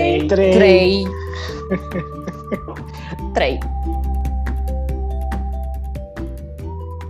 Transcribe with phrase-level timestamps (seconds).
[0.00, 0.26] 3!
[0.26, 0.52] 3!
[0.52, 1.06] 3!
[3.32, 3.58] 3.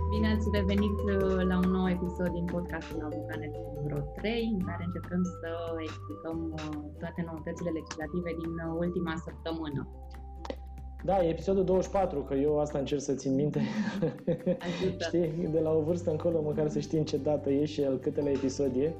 [0.09, 4.83] Bine ați revenit uh, la un nou episod din podcastul Avocanet numărul 3, în care
[4.85, 5.49] încercăm să
[5.81, 9.87] explicăm uh, toate noutățile legislative din uh, ultima săptămână.
[11.03, 13.61] Da, e episodul 24, că eu asta încerc să țin minte.
[15.07, 17.97] Știi, de la o vârstă încolo, măcar să știi în ce dată e și el
[17.97, 18.93] câtele episod e.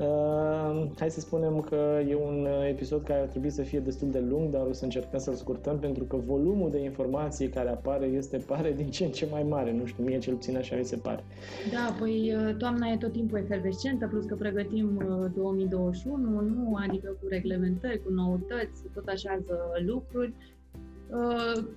[0.00, 4.20] Uh, hai să spunem că e un episod care ar trebui să fie destul de
[4.20, 8.36] lung, dar o să încercăm să-l scurtăm pentru că volumul de informații care apare este
[8.50, 9.72] pare din ce în ce mai mare.
[9.72, 11.24] Nu știu, mie cel puțin așa mi se pare.
[11.72, 15.02] Da, păi uh, toamna e tot timpul efervescentă, plus că pregătim
[15.34, 16.76] 2021, uh, nu?
[16.88, 20.59] Adică cu reglementări, cu noutăți, tot așează lucruri Uh,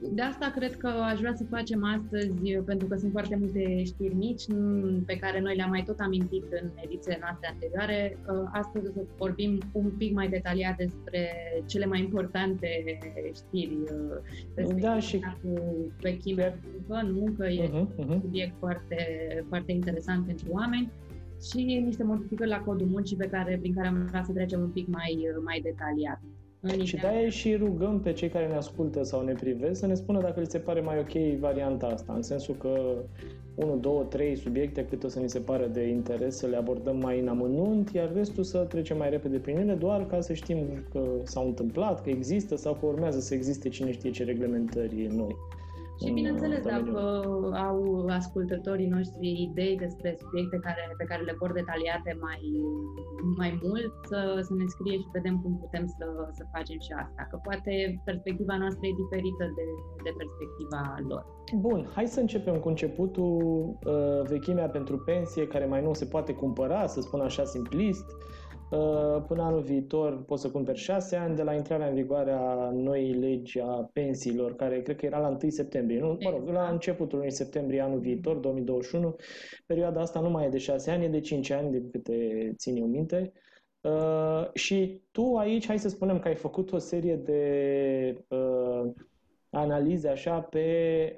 [0.02, 4.16] de asta cred că aș vrea să facem astăzi, pentru că sunt foarte multe știri
[4.16, 4.44] mici
[5.06, 8.18] pe care noi le-am mai tot amintit în edițiile noastre anterioare.
[8.30, 11.30] Uh, astăzi o să vorbim un pic mai detaliat despre
[11.66, 12.68] cele mai importante
[13.36, 13.78] știri.
[14.58, 15.54] Uh, da, și cu
[16.02, 17.34] vechime, nu?
[17.38, 18.08] Că e uh-huh, uh-huh.
[18.08, 18.98] un subiect foarte,
[19.48, 20.92] foarte interesant pentru oameni
[21.50, 24.70] și niște modificări la codul muncii pe care, prin care am vrea să trecem un
[24.70, 26.22] pic mai, mai detaliat.
[26.84, 30.22] Și de-aia și rugăm pe cei care ne ascultă sau ne privesc să ne spună
[30.22, 32.96] dacă li se pare mai ok varianta asta, în sensul că
[33.56, 36.98] 1, 2, 3 subiecte cât o să ni se pare de interes să le abordăm
[36.98, 40.58] mai în amănunt, iar restul să trecem mai repede prin ele, doar ca să știm
[40.92, 45.36] că s-au întâmplat, că există sau că urmează să existe cine știe ce reglementări noi.
[46.04, 47.00] Și bineînțeles, dacă
[47.68, 52.42] au ascultătorii noștri idei despre subiecte care, pe care le vor detaliate mai,
[53.42, 56.06] mai mult, să, să ne scrie și vedem cum putem să,
[56.38, 57.22] să facem și asta.
[57.30, 57.74] Că poate
[58.10, 59.66] perspectiva noastră e diferită de,
[60.06, 61.24] de perspectiva lor.
[61.68, 63.34] Bun, hai să începem cu începutul
[63.86, 68.06] uh, vechimea pentru pensie, care mai nu se poate cumpăra, să spun așa simplist.
[68.74, 72.70] Uh, până anul viitor poți să cumperi 6 ani de la intrarea în vigoare a
[72.72, 76.18] noii legi a pensiilor, care cred că era la 1 septembrie, nu?
[76.20, 76.72] Mă rog, la exact.
[76.72, 79.16] începutul lunii septembrie anul viitor, 2021.
[79.66, 82.76] Perioada asta nu mai e de 6 ani, e de 5 ani, de câte țin
[82.76, 83.32] eu minte.
[83.82, 88.92] Uh, și tu aici, hai să spunem că ai făcut o serie de uh,
[89.50, 90.66] analize așa pe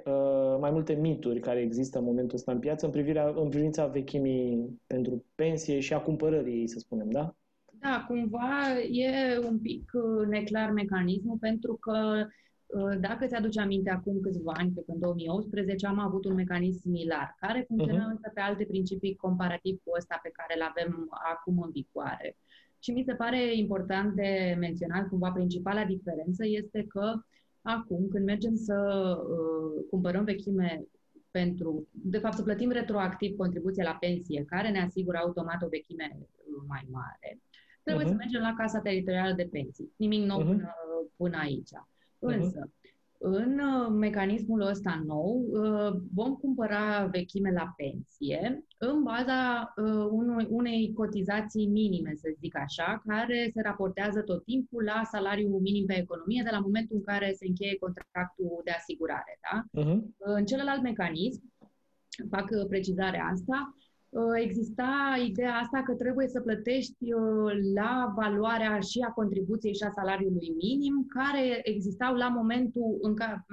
[0.05, 3.85] uh, mai multe mituri care există în momentul ăsta în piață în, privirea, în privința
[3.85, 7.35] vechimii pentru pensie și a cumpărării ei, să spunem, da?
[7.80, 12.25] Da, cumva e un pic uh, neclar mecanismul pentru că
[12.66, 17.36] uh, dacă ți-aduce aminte acum câțiva ani, pe în 2018, am avut un mecanism similar,
[17.40, 18.34] care funcționează uh-huh.
[18.34, 22.38] pe alte principii comparativ cu ăsta pe care îl avem acum în vigoare.
[22.80, 27.13] Și mi se pare important de menționat, cumva, principala diferență este că
[27.62, 28.75] acum, când mergem să
[29.19, 30.88] uh, cumpărăm vechime
[31.31, 36.18] pentru, de fapt, să plătim retroactiv contribuția la pensie, care ne asigură automat o vechime
[36.68, 37.40] mai mare,
[37.85, 38.09] trebuie uh-huh.
[38.09, 39.91] să mergem la Casa Teritorială de Pensii.
[39.96, 40.46] Nimic nou uh-huh.
[40.46, 40.73] până,
[41.16, 41.69] până aici.
[42.19, 43.18] Însă, uh-huh.
[43.18, 50.47] în uh, mecanismul ăsta nou, uh, vom cumpăra vechime la pensie în baza uh, unui,
[50.50, 55.97] unei cotizații minime, să zic așa, care se raportează tot timpul la salariul minim pe
[55.97, 59.40] economie de la momentul în care se încheie contractul de asigurare.
[59.45, 59.81] Da?
[59.81, 60.00] Uh-huh.
[60.18, 61.53] În celălalt mecanism,
[62.29, 63.84] fac precizarea asta, Uh,
[64.35, 64.91] exista
[65.25, 70.55] ideea asta că trebuie să plătești uh, la valoarea și a contribuției și a salariului
[70.63, 73.45] minim, care existau la momentul, în ca,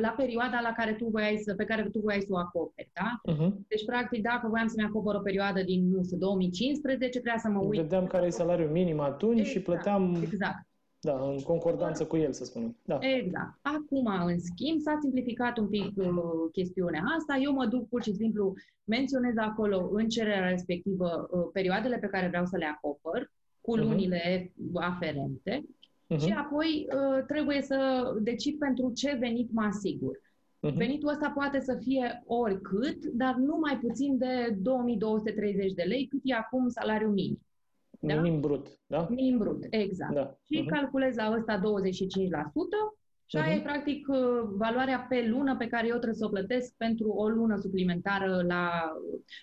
[0.00, 3.32] la perioada la care tu voiai să, pe care tu voiai să o acoperi, da?
[3.32, 3.50] Uh-huh.
[3.68, 7.60] Deci, practic, dacă voiam să-mi acopăr o perioadă din, nu știu, 2015, trebuia să mă
[7.60, 7.80] uit.
[7.80, 10.14] Vedeam care e salariul minim atunci exact, și plăteam...
[10.22, 10.66] Exact.
[11.06, 12.76] Da, în concordanță cu el, să spunem.
[12.84, 12.98] Da.
[13.00, 13.58] Exact.
[13.62, 16.06] Acum, în schimb, s-a simplificat un pic uh,
[16.52, 17.38] chestiunea asta.
[17.42, 18.54] Eu mă duc pur și simplu,
[18.84, 23.30] menționez acolo în cererea respectivă uh, perioadele pe care vreau să le acopăr,
[23.60, 23.82] cu mhm.
[23.82, 24.82] lunile uh-huh.
[24.82, 26.18] aferente uh-huh.
[26.18, 30.16] și apoi uh, trebuie să decid pentru ce venit mă asigur.
[30.16, 30.74] Uh-huh.
[30.74, 36.20] Venitul ăsta poate să fie oricât, dar nu mai puțin de 2230 de lei, cât
[36.22, 37.45] e acum salariul minim.
[38.00, 38.14] Da?
[38.14, 39.06] Minim brut, da?
[39.10, 40.14] Minim brut, exact.
[40.14, 40.36] Da.
[40.44, 40.68] Și uh-huh.
[40.68, 41.62] calculez la ăsta 25%
[43.28, 43.60] și aia uh-huh.
[43.60, 44.18] e practic uh,
[44.56, 48.92] valoarea pe lună pe care eu trebuie să o plătesc pentru o lună suplimentară la...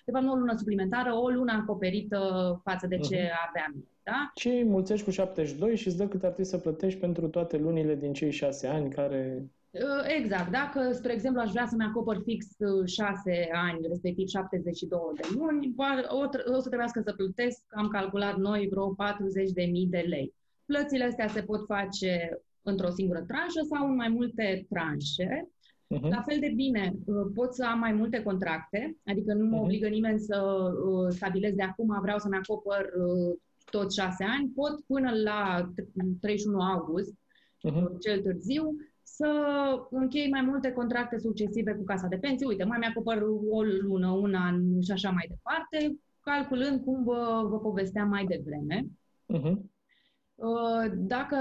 [0.04, 2.20] De fapt, nu o lună suplimentară, o lună acoperită
[2.64, 3.48] față de ce uh-huh.
[3.48, 3.88] aveam eu.
[4.02, 4.30] Da?
[4.34, 7.94] Și mulțești cu 72 și îți dă cât ar trebui să plătești pentru toate lunile
[7.94, 9.63] din cei șase ani care Uh,
[10.06, 10.50] exact.
[10.50, 12.46] Dacă, spre exemplu, aș vrea să-mi acopăr fix
[12.84, 15.74] 6 uh, ani, respectiv 72 de luni,
[16.08, 16.18] o,
[16.54, 20.34] o să trebuiască să plătesc, am calculat noi, vreo 40.000 de lei.
[20.64, 25.48] Plățile astea se pot face într-o singură tranșă sau în mai multe tranșe.
[25.94, 26.10] Uh-huh.
[26.10, 29.62] La fel de bine, uh, pot să am mai multe contracte, adică nu mă uh-huh.
[29.62, 30.70] obligă nimeni să
[31.08, 32.92] stabilesc de acum, vreau să-mi acopăr
[33.70, 35.70] tot șase ani, pot până la
[36.20, 37.14] 31 august,
[37.68, 37.98] uh-huh.
[38.00, 38.76] cel târziu,
[39.16, 39.28] să
[39.90, 42.46] închei mai multe contracte succesive cu casa de pensii.
[42.46, 47.58] Uite, mai mi-acopăr o lună, un an și așa mai departe, calculând cum vă, vă
[47.58, 48.86] povesteam mai devreme.
[49.34, 49.73] Uh-huh.
[50.34, 51.36] Uh, dacă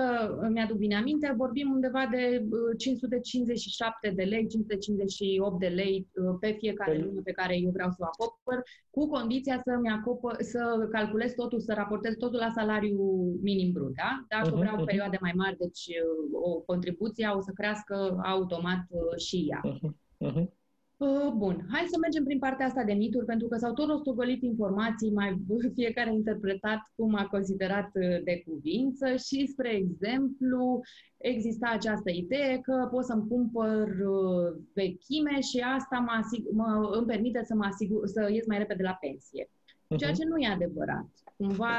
[0.52, 2.46] mi-aduc bine aminte, vorbim undeva de
[2.78, 7.90] 557 uh, de lei, 558 de lei uh, pe fiecare lună pe care eu vreau
[7.90, 12.52] să o acopăr, cu condiția să mi acopăr, să calculez totul, să raportez totul la
[12.56, 12.98] salariu
[13.42, 13.96] minim brut.
[13.96, 14.26] Da?
[14.28, 14.86] Dacă uh-huh, vreau uh-huh.
[14.86, 15.90] perioade mai mari, deci
[16.32, 18.86] o contribuție o să crească automat
[19.18, 19.62] și ea.
[19.72, 19.92] Uh-huh.
[20.30, 20.63] Uh-huh.
[20.98, 24.42] Uh, bun, hai să mergem prin partea asta de mituri, pentru că s-au tot rostogolit
[24.42, 25.42] informații, mai
[25.80, 30.82] fiecare interpretat cum a considerat uh, de cuvință și, spre exemplu,
[31.18, 37.08] exista această idee că pot să-mi cumpăr uh, vechime și asta mă, asig- mă îmi
[37.08, 39.50] permite să mă asigur, să ies mai repede la pensie.
[39.98, 40.20] Ceea mhm.
[40.20, 41.06] ce nu e adevărat.
[41.38, 41.74] Cumva,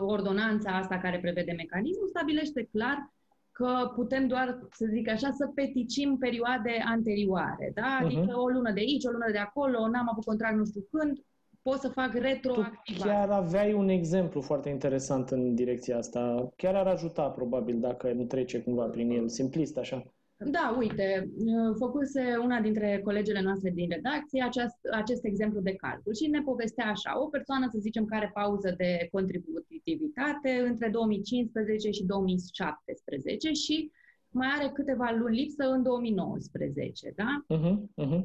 [0.00, 3.14] ordonanța asta care prevede mecanismul stabilește clar
[3.56, 7.98] că putem doar, să zic așa, să peticim perioade anterioare, da?
[8.02, 8.44] Adică uh-huh.
[8.44, 11.18] o lună de aici, o lună de acolo, n-am avut contract nu știu când,
[11.62, 12.98] pot să fac retroactiv.
[12.98, 16.52] chiar aveai un exemplu foarte interesant în direcția asta.
[16.56, 20.02] Chiar ar ajuta, probabil, dacă nu trece cumva prin el, simplist așa.
[20.38, 21.30] Da, uite,
[21.78, 26.86] făcuse una dintre colegele noastre din redacție acest, acest exemplu de calcul și ne povestea
[26.86, 33.90] așa, o persoană, să zicem, care pauză de contributivitate între 2015 și 2017 și
[34.28, 37.44] mai are câteva luni lipsă în 2019, da?
[37.54, 38.22] Uh-huh, uh-huh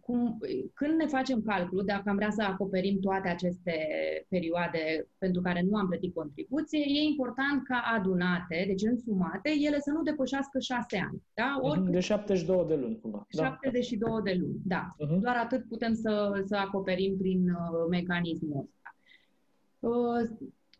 [0.00, 0.38] cum,
[0.74, 3.74] când ne facem calculul, dacă am vrea să acoperim toate aceste
[4.28, 9.90] perioade pentru care nu am plătit contribuție, e important ca adunate, deci însumate, ele să
[9.90, 11.22] nu depășească șase ani.
[11.34, 11.58] Da?
[11.62, 13.26] Mhm, Ori, de 72 de luni, cumva.
[13.28, 14.20] 72 da.
[14.20, 14.96] de luni, da.
[15.04, 15.20] Uh-huh.
[15.20, 18.94] Doar atât putem să, să acoperim prin uh, mecanismul ăsta.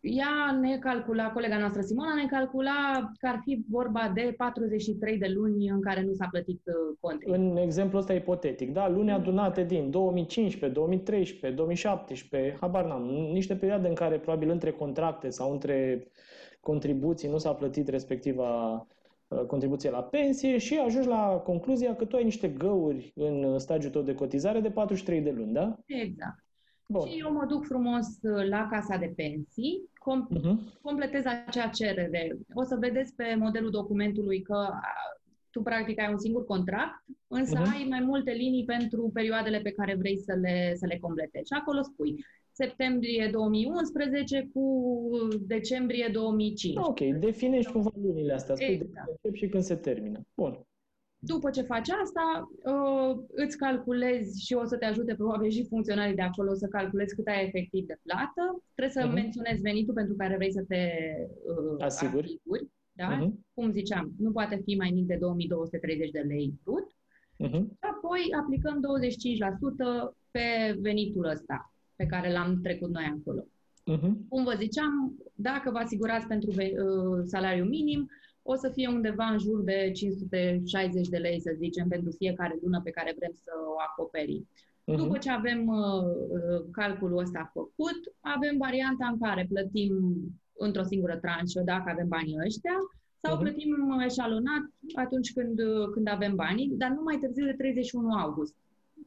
[0.07, 5.19] Uh, ea ne calcula, colega noastră Simona ne calcula că ar fi vorba de 43
[5.19, 7.45] de luni în care nu s-a plătit uh, contribuție.
[7.45, 8.89] În exemplul ăsta ipotetic, da?
[8.89, 9.15] Luni mm.
[9.15, 15.53] adunate din 2015, 2013, 2017, habar n-am, niște perioade în care probabil între contracte sau
[15.53, 16.09] între
[16.61, 18.73] contribuții nu s-a plătit respectiva
[19.29, 23.91] uh, contribuție la pensie și ajungi la concluzia că tu ai niște găuri în stagiul
[23.91, 25.77] tău de cotizare de 43 de luni, da?
[25.87, 26.46] Exact.
[26.89, 27.07] Bun.
[27.07, 30.81] Și eu mă duc frumos uh, la casa de pensii, com- uh-huh.
[30.83, 32.37] completez acea cerere.
[32.55, 34.69] O să vedeți pe modelul documentului că
[35.51, 37.73] tu practic ai un singur contract, însă uh-huh.
[37.73, 41.47] ai mai multe linii pentru perioadele pe care vrei să le, să le completezi.
[41.47, 44.91] Și acolo spui septembrie 2011 cu
[45.41, 46.77] decembrie 2005.
[46.77, 49.07] Ok, definești cumva lunile astea, spui exact.
[49.07, 50.27] de încep și când se termină.
[50.35, 50.67] Bun.
[51.27, 56.15] După ce faci asta, uh, îți calculezi și o să te ajute probabil și funcționarii
[56.15, 58.63] de acolo să calculezi cât ai efectiv de plată.
[58.75, 59.15] Trebuie să uh-huh.
[59.23, 60.83] menționezi venitul pentru care vrei să te
[61.47, 62.25] uh, asiguri.
[62.25, 63.19] asiguri da?
[63.19, 63.31] Uh-huh.
[63.55, 66.87] Cum ziceam, nu poate fi mai mic de 2230 de lei brut.
[67.45, 67.63] Uh-huh.
[67.79, 68.81] Și apoi aplicăm
[70.11, 73.43] 25% pe venitul ăsta pe care l-am trecut noi acolo.
[73.43, 74.13] Uh-huh.
[74.29, 78.11] Cum vă ziceam, dacă vă asigurați pentru uh, salariu minim,
[78.53, 82.81] o să fie undeva în jur de 560 de lei, să zicem, pentru fiecare lună
[82.85, 84.49] pe care vrem să o acoperim.
[84.49, 84.97] Uh-huh.
[84.97, 86.03] După ce avem uh,
[86.37, 89.95] uh, calculul ăsta făcut, avem varianta în care plătim
[90.59, 92.79] într-o singură tranșă dacă avem banii ăștia
[93.23, 93.41] sau uh-huh.
[93.41, 98.55] plătim eșalonat atunci când, uh, când avem banii, dar nu mai târziu de 31 august.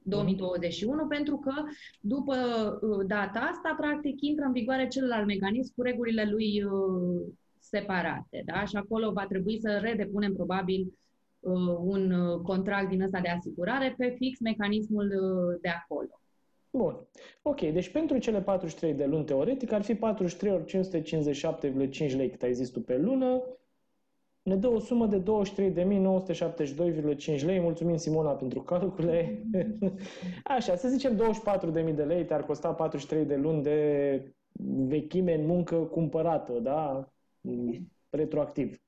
[0.04, 1.08] 2021, uh-huh.
[1.10, 1.54] pentru că
[2.00, 2.36] după
[2.82, 7.22] uh, data asta, practic, intră în vigoare celălalt mecanism cu regulile lui uh,
[7.70, 8.42] separate.
[8.46, 8.66] Da?
[8.66, 10.94] Și acolo va trebui să redepunem probabil
[11.40, 16.22] uh, un uh, contract din ăsta de asigurare pe fix mecanismul uh, de acolo.
[16.72, 17.08] Bun.
[17.42, 20.90] Ok, deci pentru cele 43 de luni teoretic ar fi 43 ori
[22.10, 23.44] 557,5 lei cât ai zis tu pe lună,
[24.42, 25.26] ne dă o sumă de 23.972,5
[27.46, 27.60] lei.
[27.60, 29.44] Mulțumim, Simona, pentru calcule.
[30.56, 31.22] Așa, să zicem
[31.88, 34.34] 24.000 de lei te-ar costa 43 de luni de
[34.88, 37.10] vechime în muncă cumpărată, da?
[38.10, 38.82] Retroactiv.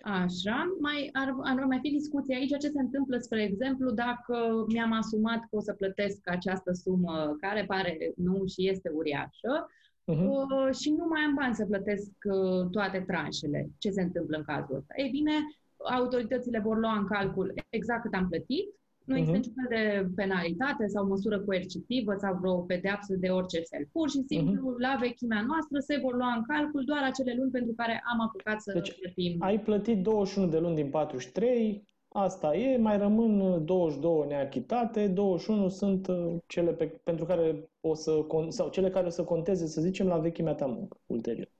[0.00, 4.92] Așa, mai ar, ar mai fi discuție aici ce se întâmplă, spre exemplu, dacă mi-am
[4.92, 9.66] asumat că o să plătesc această sumă care pare nu și este uriașă,
[10.12, 10.26] uh-huh.
[10.26, 13.70] uh, și nu mai am bani să plătesc uh, toate tranșele.
[13.78, 14.94] Ce se întâmplă în cazul ăsta?
[14.96, 15.32] Ei bine,
[15.76, 18.74] autoritățile vor lua în calcul exact cât am plătit,
[19.06, 19.42] nu există uh-huh.
[19.42, 19.84] niciun fel de
[20.20, 23.84] penalitate sau măsură coercitivă sau vreo pedeapsă de orice fel.
[23.92, 24.80] Pur și simplu, uh-huh.
[24.86, 28.60] la vechimea noastră se vor lua în calcul doar acele luni pentru care am apucat
[28.60, 29.36] să deci, plătim.
[29.38, 36.06] ai plătit 21 de luni din 43, asta e, mai rămân 22 neachitate, 21 sunt
[36.06, 40.06] uh, cele pe, pentru care o să, sau cele care o să conteze, să zicem,
[40.06, 41.55] la vechimea ta muncă ulterior.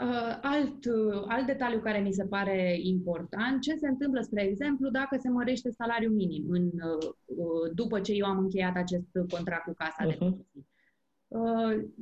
[0.00, 4.90] Uh, alt, uh, alt detaliu care mi se pare important, ce se întâmplă, spre exemplu,
[4.90, 9.72] dacă se mărește salariul minim în, uh, după ce eu am încheiat acest contract cu
[9.72, 10.08] casa uh-huh.
[10.08, 10.30] de mhm.
[10.30, 10.69] pensii.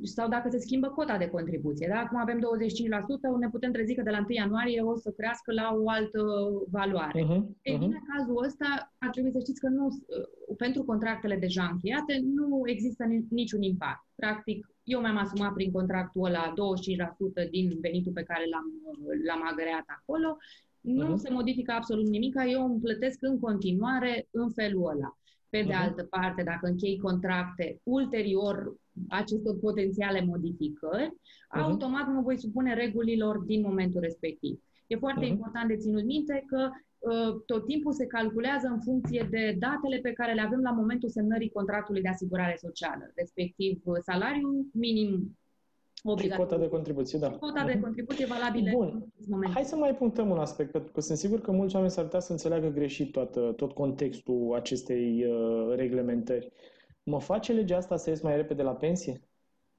[0.03, 1.87] Sau dacă se schimbă cota de contribuție.
[1.89, 1.99] Da?
[1.99, 2.41] Acum avem 25%,
[3.39, 6.21] ne putem trezi că de la 1 ianuarie o să crească la o altă
[6.71, 7.23] valoare.
[7.23, 7.41] Uh-huh.
[7.61, 9.87] Ei bine, în cazul ăsta ar trebui să știți că nu,
[10.57, 14.05] pentru contractele deja încheiate nu există niciun impact.
[14.15, 16.53] Practic, eu mi-am asumat prin contractul ăla
[17.45, 18.67] 25% din venitul pe care l-am,
[19.27, 20.37] l-am agreat acolo.
[20.81, 21.21] Nu uh-huh.
[21.23, 25.17] se modifică absolut nimic, eu îmi plătesc în continuare în felul ăla.
[25.49, 25.83] Pe de uh-huh.
[25.83, 28.75] altă parte, dacă închei contracte ulterior
[29.07, 31.61] acestor potențiale modificări, uh-huh.
[31.61, 34.59] automat mă voi supune regulilor din momentul respectiv.
[34.87, 35.29] E foarte uh-huh.
[35.29, 40.11] important de ținut minte că Uh, tot timpul se calculează în funcție de datele pe
[40.11, 45.37] care le avem la momentul semnării contractului de asigurare socială, respectiv uh, salariul minim
[46.03, 46.45] obligatoriu.
[46.45, 47.31] Și cota de contribuție, da.
[47.31, 47.81] Cota de mhm.
[47.81, 49.05] contribuție valabilă Bun.
[49.29, 52.03] în Hai să mai punctăm un aspect, pentru că sunt sigur că mulți oameni s-ar
[52.03, 56.51] putea să înțeleagă greșit toată, tot contextul acestei uh, reglementări.
[57.09, 59.21] Mă face legea asta să ies mai repede la pensie?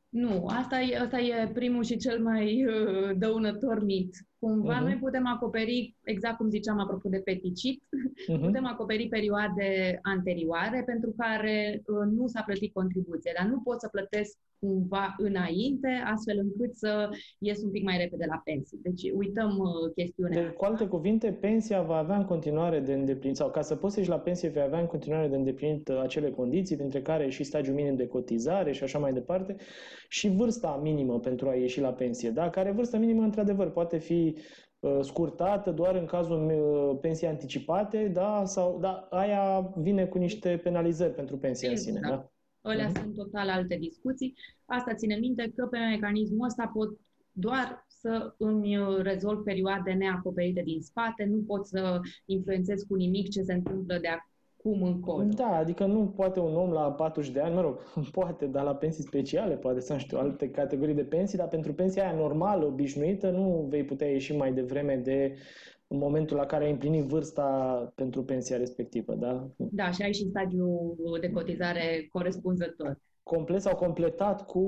[0.08, 4.16] Nu, asta e, asta e primul și cel mai uh, dăunător mit.
[4.40, 4.85] Cumva uh-huh.
[4.85, 8.40] noi putem acoperi, exact cum ziceam apropo de peticit, uh-huh.
[8.40, 13.88] putem acoperi perioade anterioare pentru care uh, nu s-a plătit contribuție, dar nu pot să
[13.88, 18.78] plătesc cumva înainte, astfel încât să ies un pic mai repede la pensii.
[18.82, 20.42] Deci uităm uh, chestiunea.
[20.42, 23.94] De, cu alte cuvinte, pensia va avea în continuare de îndeplinit, sau ca să poți
[23.94, 27.28] să ieși la pensie, vei avea în continuare de îndeplinit uh, acele condiții, printre care
[27.28, 29.56] și stagiul minim de cotizare și așa mai departe,
[30.09, 32.30] și vârsta minimă pentru a ieși la pensie.
[32.30, 32.50] Da?
[32.50, 34.29] Care vârsta minimă, într-adevăr, poate fi
[34.78, 38.44] uh, scurtată doar în cazul uh, pensiei anticipate, da?
[38.44, 41.88] Sau, da, aia vine cu niște penalizări pentru pensia exact.
[41.88, 42.08] în sine.
[42.08, 42.30] Da?
[42.62, 43.00] Alea uh-huh.
[43.00, 44.34] sunt total alte discuții.
[44.64, 46.99] Asta ține minte că pe mecanismul ăsta pot
[47.32, 53.42] doar să îmi rezolv perioade neacoperite din spate, nu pot să influențez cu nimic ce
[53.42, 54.08] se întâmplă de
[54.64, 55.22] acum încolo.
[55.22, 57.78] Da, adică nu poate un om la 40 de ani, mă rog,
[58.12, 62.08] poate, dar la pensii speciale, poate să știu, alte categorii de pensii, dar pentru pensia
[62.08, 65.36] aia normală, obișnuită, nu vei putea ieși mai devreme de
[65.86, 69.48] în momentul la care ai împlinit vârsta pentru pensia respectivă, da?
[69.56, 73.00] Da, și ai și stadiul de cotizare corespunzător.
[73.22, 74.64] Complet sau completat cu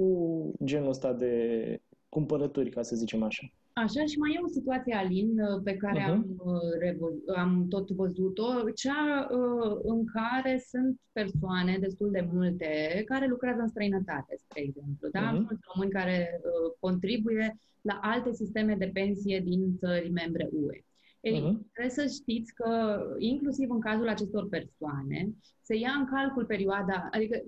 [0.64, 3.46] genul ăsta de cumpărături, ca să zicem așa.
[3.74, 6.10] Așa, și mai e o situație, Alin, pe care uh-huh.
[6.10, 13.26] am, uh, am tot văzut-o, cea uh, în care sunt persoane destul de multe care
[13.26, 15.08] lucrează în străinătate, spre exemplu.
[15.12, 15.28] Da?
[15.28, 15.32] Uh-huh.
[15.32, 20.84] Mulți români care uh, contribuie la alte sisteme de pensie din țări membre UE.
[21.20, 21.72] Ei, uh-huh.
[21.72, 25.28] trebuie să știți că, inclusiv în cazul acestor persoane,
[25.62, 27.42] se ia în calcul perioada, adică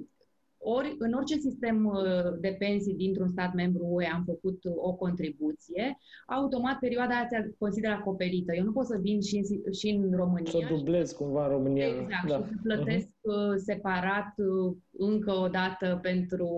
[0.64, 5.98] ori în orice sistem uh, de pensii dintr-un stat membru UE am făcut o contribuție,
[6.26, 8.54] automat perioada aia se consideră acoperită.
[8.54, 10.50] Eu nu pot să vin și în, și în România.
[10.50, 11.86] Să o dublez cumva în România.
[11.86, 12.36] Exact, da.
[12.36, 13.56] și să plătesc uh-huh.
[13.56, 16.48] separat uh, încă o dată pentru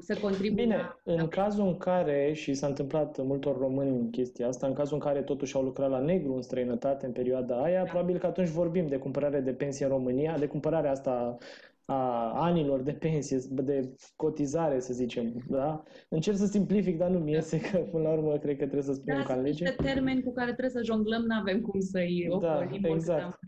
[0.00, 0.64] să contribuie.
[0.64, 1.14] Bine, la...
[1.14, 5.22] în cazul în care, și s-a întâmplat multor români chestia asta, în cazul în care
[5.22, 7.90] totuși au lucrat la negru în străinătate în perioada aia, da.
[7.90, 11.36] probabil că atunci vorbim de cumpărare de pensie în România, de cumpărarea asta
[11.86, 15.44] a anilor de pensie, de cotizare, să zicem.
[15.48, 15.82] Da?
[16.08, 18.92] Încerc să simplific, dar nu mi iese că, până la urmă, cred că trebuie să
[18.92, 19.64] spun da, ca în lege.
[19.64, 23.38] Da, termeni cu care trebuie să jonglăm, nu avem cum să-i ocolim da, exact.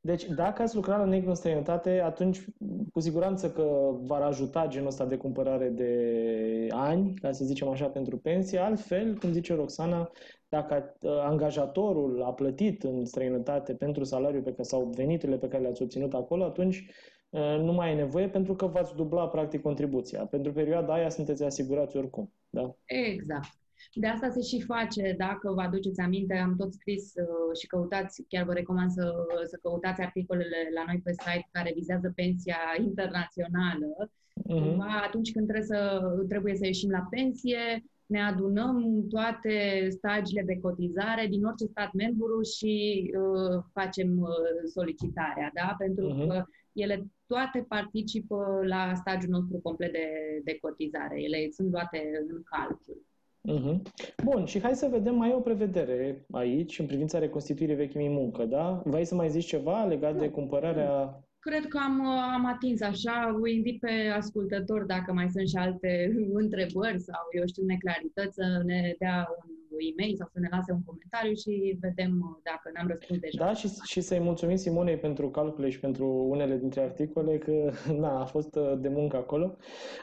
[0.00, 2.44] Deci, dacă ați lucrat la negru în străinătate, atunci
[2.92, 7.86] cu siguranță că v-ar ajuta genul ăsta de cumpărare de ani, ca să zicem așa,
[7.86, 8.58] pentru pensie.
[8.58, 10.10] Altfel, cum zice Roxana,
[10.48, 15.82] dacă angajatorul a plătit în străinătate pentru salariul pe care, sau veniturile pe care le-ați
[15.82, 17.15] obținut acolo, atunci Uh,
[17.58, 20.26] nu mai e nevoie pentru că v-ați dubla practic contribuția.
[20.26, 22.32] Pentru perioada aia sunteți asigurați oricum.
[22.50, 22.76] Da?
[22.84, 23.48] Exact.
[23.94, 28.24] De asta se și face, dacă vă aduceți aminte, am tot scris uh, și căutați,
[28.28, 29.14] chiar vă recomand să,
[29.44, 34.10] să căutați articolele la noi pe site care vizează pensia internațională.
[34.54, 34.76] Uh-huh.
[35.04, 41.26] Atunci când trebuie să, trebuie să ieșim la pensie, ne adunăm toate stagiile de cotizare
[41.30, 42.74] din orice stat membru și
[43.18, 44.28] uh, facem uh,
[44.74, 45.74] solicitarea, da?
[45.78, 46.28] Pentru uh-huh.
[46.28, 50.08] că ele toate participă la stagiul nostru complet de,
[50.44, 51.22] de cotizare.
[51.22, 53.04] Ele sunt luate în calcul.
[53.46, 53.80] Uh-huh.
[54.24, 58.44] Bun, și hai să vedem, mai e o prevedere aici, în privința reconstituirii vechimii muncă,
[58.44, 58.82] da?
[58.84, 60.18] Vrei să mai zici ceva legat nu.
[60.18, 61.20] de cumpărarea...
[61.38, 66.12] Cred că am, am atins așa, îi invit pe ascultători dacă mai sunt și alte
[66.42, 69.55] întrebări sau, eu știu, neclarități, să ne dea un
[69.90, 73.44] e-mail sau să ne lase un comentariu și vedem uh, dacă n-am răspuns deja.
[73.44, 77.70] Da, și, și să-i mulțumim Simonei pentru calcule și pentru unele dintre articole, că
[78.02, 79.56] na, a fost uh, de muncă acolo.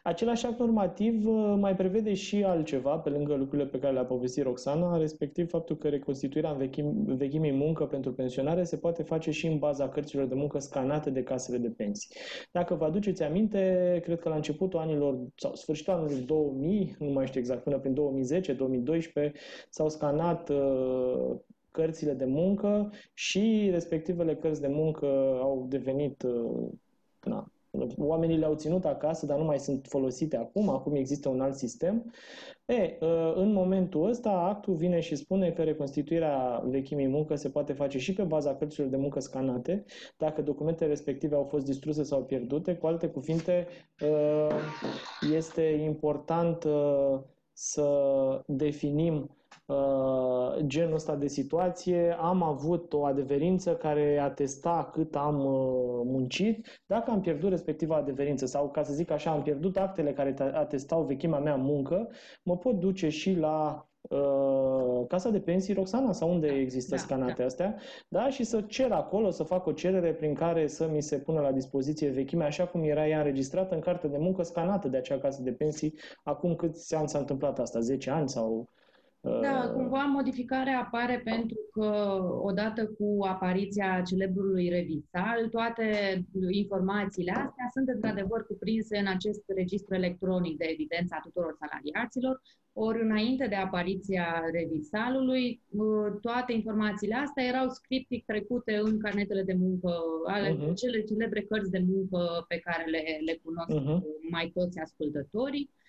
[0.03, 4.43] Același act normativ uh, mai prevede și altceva, pe lângă lucrurile pe care le-a povestit
[4.43, 9.47] Roxana, respectiv faptul că reconstituirea în vechim, vechimii muncă pentru pensionare se poate face și
[9.47, 12.15] în baza cărților de muncă scanate de casele de pensii.
[12.51, 17.27] Dacă vă aduceți aminte, cred că la începutul anilor, sau sfârșitul anului 2000, nu mai
[17.27, 17.95] știu exact, până prin
[19.27, 19.31] 2010-2012,
[19.69, 21.35] s-au scanat uh,
[21.71, 25.05] cărțile de muncă și respectivele cărți de muncă
[25.41, 26.69] au devenit uh,
[27.23, 27.47] na,
[27.97, 32.13] oamenii le-au ținut acasă, dar nu mai sunt folosite acum, acum există un alt sistem.
[32.65, 37.73] E, uh, în momentul ăsta, actul vine și spune că reconstituirea vechimii muncă se poate
[37.73, 39.85] face și pe baza cărților de muncă scanate,
[40.17, 42.75] dacă documentele respective au fost distruse sau pierdute.
[42.75, 43.67] Cu alte cuvinte,
[45.33, 46.65] este important
[47.53, 47.87] să
[48.47, 49.42] definim Uh,
[50.65, 57.11] genul ăsta de situație, am avut o adeverință care atesta cât am uh, muncit, dacă
[57.11, 61.39] am pierdut respectiva adeverință sau, ca să zic așa, am pierdut actele care atestau vechimea
[61.39, 62.09] mea muncă,
[62.43, 67.35] mă pot duce și la uh, Casa de Pensii Roxana sau unde există da, scanate
[67.37, 67.45] da.
[67.45, 67.75] astea,
[68.07, 71.39] da, și să cer acolo, să fac o cerere prin care să mi se pună
[71.39, 75.17] la dispoziție vechimea, așa cum era ea înregistrată în carte de muncă scanată de acea
[75.17, 75.93] casă de pensii,
[76.23, 78.69] acum câți ani s-a întâmplat asta, 10 ani sau
[79.23, 85.87] da, uh, cumva modificarea apare pentru că odată cu apariția celebrului revisal, toate
[86.49, 92.41] informațiile astea sunt într-adevăr cuprinse în acest registru electronic de evidență a tuturor salariaților,
[92.73, 99.55] ori înainte de apariția revisalului, uh, toate informațiile astea erau scriptic trecute în carnetele de
[99.57, 99.91] muncă,
[100.27, 100.73] ale uh-huh.
[100.75, 104.01] cele celebre cărți de muncă pe care le, le cunosc uh-huh.
[104.29, 105.69] mai toți ascultătorii.
[105.69, 105.82] Um,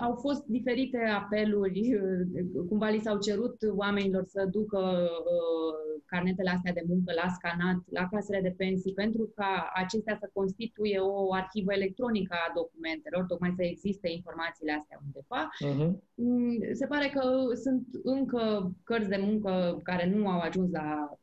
[0.00, 6.72] au fost diferite apeluri, uh, cumva li s-au cerut oamenilor să ducă uh, carnetele astea
[6.72, 11.72] de muncă la scanat, la casele de pensii, pentru ca acestea să constituie o arhivă
[11.72, 15.42] electronică a documentelor, tocmai să existe informațiile astea undeva.
[15.66, 15.90] Uh-huh.
[16.72, 17.22] Se pare că
[17.64, 21.18] sunt încă cărți de muncă care nu au ajuns la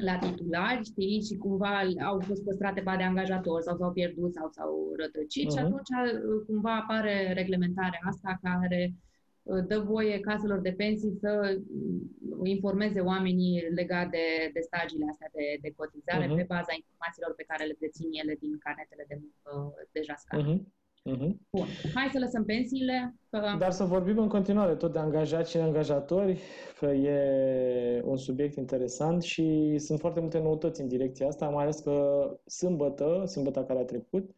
[0.00, 4.48] la titulari, știi, și cumva au fost păstrate ba de angajator sau s-au pierdut sau
[4.48, 5.54] s-au rătăcit uh-huh.
[5.54, 8.94] și atunci uh, cumva apare reglementarea asta care
[9.42, 15.30] uh, dă voie caselor de pensii să uh, informeze oamenii legat de, de stagiile astea
[15.32, 16.36] de, de cotizare uh-huh.
[16.36, 20.54] pe baza informațiilor pe care le dețin ele din carnetele de muncă deja scanate.
[20.54, 20.78] Uh-huh.
[21.02, 21.30] Uh-huh.
[21.50, 21.66] Bun.
[21.94, 23.14] Hai să lăsăm pensiile.
[23.30, 23.40] Că...
[23.58, 26.40] Dar să vorbim în continuare tot de angajați și angajatori,
[26.78, 31.78] că e un subiect interesant și sunt foarte multe noutăți în direcția asta, mai ales
[31.78, 34.30] că sâmbătă, sâmbătă care a trecut,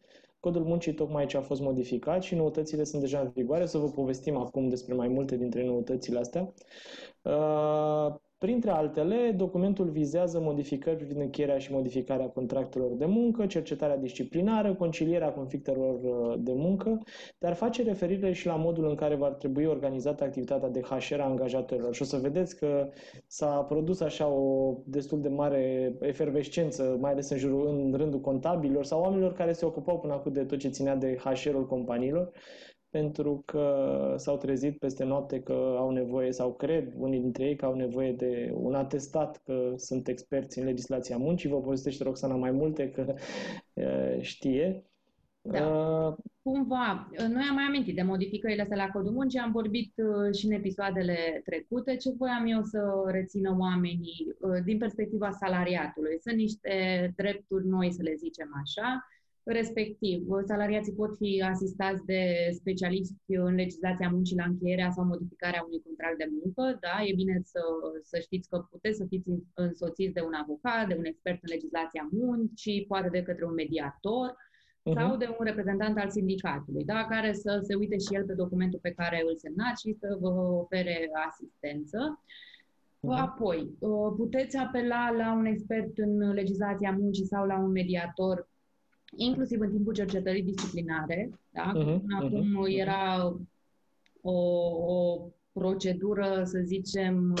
[0.43, 3.65] Codul muncii tocmai ce a fost modificat și noutățile sunt deja în vigoare.
[3.65, 6.53] Să vă povestim acum despre mai multe dintre noutățile astea.
[7.21, 14.73] Uh, Printre altele, documentul vizează modificări privind încheierea și modificarea contractelor de muncă, cercetarea disciplinară,
[14.73, 17.01] concilierea conflictelor uh, de muncă,
[17.39, 21.25] dar face referire și la modul în care va trebui organizată activitatea de HR a
[21.25, 21.93] angajatorilor.
[21.93, 22.89] Și o să vedeți că
[23.27, 28.85] s-a produs așa o destul de mare efervescență, mai ales în, jurul, în rândul contabililor
[28.85, 32.31] sau oamenilor care se ocupau până acum de tot ce ținea de HR-ul companiilor
[32.93, 33.65] pentru că
[34.17, 38.11] s-au trezit peste noapte că au nevoie sau cred unii dintre ei că au nevoie
[38.11, 41.49] de un atestat că sunt experți în legislația muncii.
[41.49, 43.15] Vă povestește Roxana mai multe că
[44.19, 44.83] știe.
[45.41, 45.67] Da.
[45.67, 50.35] Uh, Cumva, noi am mai amintit de modificările astea la codul muncii, am vorbit uh,
[50.35, 51.95] și în episoadele trecute.
[51.95, 56.19] Ce voiam eu să rețină oamenii uh, din perspectiva salariatului?
[56.19, 56.73] Sunt niște
[57.15, 59.07] drepturi noi, să le zicem așa,
[59.45, 65.81] Respectiv, salariații pot fi asistați de specialiști în legislația muncii la încheierea sau modificarea unui
[65.85, 66.77] contract de muncă.
[66.79, 67.59] Da, e bine să,
[68.03, 72.09] să știți că puteți să fiți însoțiți de un avocat, de un expert în legislația
[72.11, 74.93] muncii, poate de către un mediator uh-huh.
[74.95, 78.79] sau de un reprezentant al sindicatului, da, care să se uite și el pe documentul
[78.81, 80.29] pe care îl semnați și să vă
[80.63, 82.23] ofere asistență.
[82.23, 83.19] Uh-huh.
[83.19, 83.77] Apoi,
[84.15, 88.51] puteți apela la un expert în legislația muncii sau la un mediator
[89.15, 91.29] inclusiv în timpul cercetării disciplinare.
[91.51, 91.71] Da?
[91.75, 92.79] Uh-huh, Acum uh-huh.
[92.79, 93.35] era
[94.21, 94.31] o,
[94.93, 95.19] o
[95.51, 97.33] procedură, să zicem,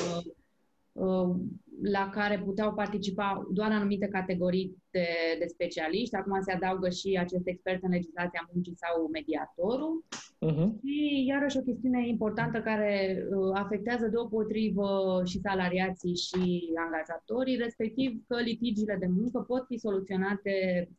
[0.93, 1.35] uh,
[1.83, 5.07] la care puteau participa doar anumite categorii de,
[5.39, 6.15] de specialiști.
[6.15, 10.05] Acum se adaugă și acest expert în legislația muncii sau mediatorul.
[10.49, 10.69] Uh-huh.
[10.83, 18.35] Și iarăși o chestiune importantă care uh, afectează deopotrivă și salariații și angajatorii, respectiv că
[18.41, 20.53] litigiile de muncă pot fi soluționate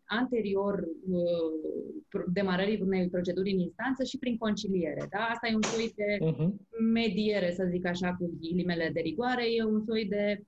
[0.04, 5.06] anterior uh, demarării unei proceduri în instanță și prin conciliere.
[5.10, 5.18] Da?
[5.18, 6.50] Asta e un soi de uh-huh.
[6.92, 10.44] mediere, să zic așa, cu ghilimele de rigoare, e un soi de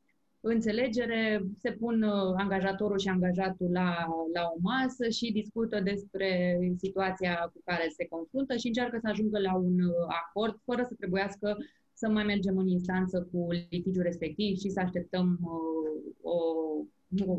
[0.49, 7.51] înțelegere, se pun uh, angajatorul și angajatul la, la o masă și discută despre situația
[7.53, 11.57] cu care se confruntă și încearcă să ajungă la un uh, acord fără să trebuiască
[11.93, 15.87] să mai mergem în instanță cu litigiul respectiv și să așteptăm uh,
[16.23, 16.37] o,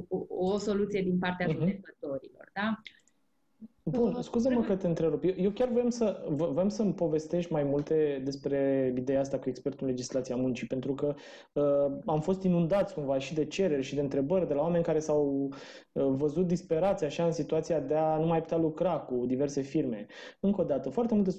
[0.07, 1.51] o, o soluție din partea uh-huh.
[1.51, 2.49] judecătorilor.
[2.53, 2.81] Da?
[3.89, 5.23] Bun, scuză-mă că te întrerup.
[5.23, 9.85] Eu, eu chiar voiam, să, voiam să-mi povestești mai multe despre ideea asta cu expertul
[9.85, 11.15] în legislația muncii, pentru că
[11.53, 14.99] uh, am fost inundați cumva și de cereri și de întrebări de la oameni care
[14.99, 15.49] s-au
[15.91, 20.05] uh, văzut disperați așa în situația de a nu mai putea lucra cu diverse firme.
[20.39, 21.31] Încă o dată, foarte multe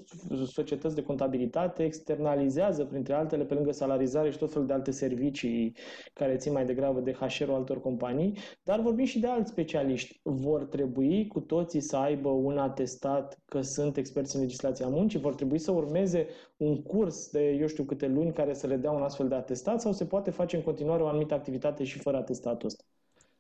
[0.47, 5.77] societăți de contabilitate externalizează, printre altele, pe lângă salarizare și tot felul de alte servicii
[6.13, 10.21] care țin mai degrabă de HR-ul altor companii, dar vorbim și de alți specialiști.
[10.23, 15.19] Vor trebui cu toții să aibă un atestat că sunt experți în legislația muncii?
[15.19, 18.91] Vor trebui să urmeze un curs de eu știu câte luni care să le dea
[18.91, 22.17] un astfel de atestat sau se poate face în continuare o anumită activitate și fără
[22.17, 22.85] atestatul ăsta?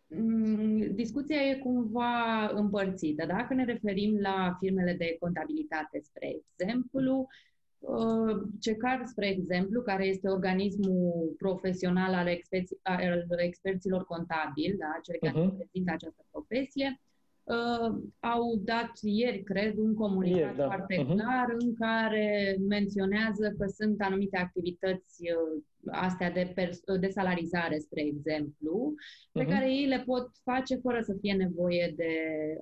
[0.06, 3.26] Mm, discuția e cumva împărțită.
[3.26, 7.26] Dacă ne referim la firmele de contabilitate, spre exemplu,
[7.78, 15.16] uh, CECAR, spre exemplu, care este organismul profesional al, experți, al experților contabili, da, cel
[15.20, 15.50] care uh-huh.
[15.50, 17.06] reprezintă această profesie, uh,
[18.20, 20.64] au dat ieri, cred, un comunicat ieri, da.
[20.64, 21.06] foarte uh-huh.
[21.06, 28.00] clar în care menționează că sunt anumite activități uh, astea de, pers- de salarizare, spre
[28.06, 28.94] exemplu,
[29.32, 29.48] pe uh-huh.
[29.48, 32.12] care ei le pot face fără să fie nevoie de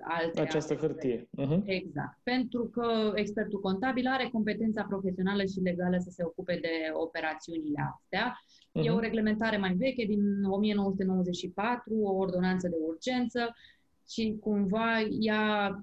[0.01, 0.41] alte...
[0.41, 1.29] Această alte hârtie.
[1.41, 1.61] Uh-huh.
[1.65, 2.19] Exact.
[2.23, 8.35] Pentru că expertul contabil are competența profesională și legală să se ocupe de operațiunile astea.
[8.35, 8.85] Uh-huh.
[8.85, 13.55] E o reglementare mai veche, din 1994, o ordonanță de urgență,
[14.09, 15.81] și cumva ea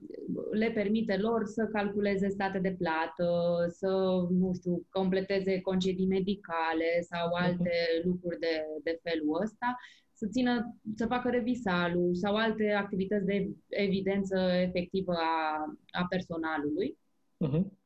[0.51, 3.29] le permite lor să calculeze state de plată,
[3.69, 3.89] să,
[4.31, 7.43] nu știu, completeze concedii medicale sau mhm.
[7.43, 8.05] alte uh-huh.
[8.05, 9.77] lucruri de, de felul ăsta,
[10.13, 16.99] să țină, să facă revisalul sau alte activități de evidență efectivă a, a personalului.
[17.47, 17.83] Uh-huh.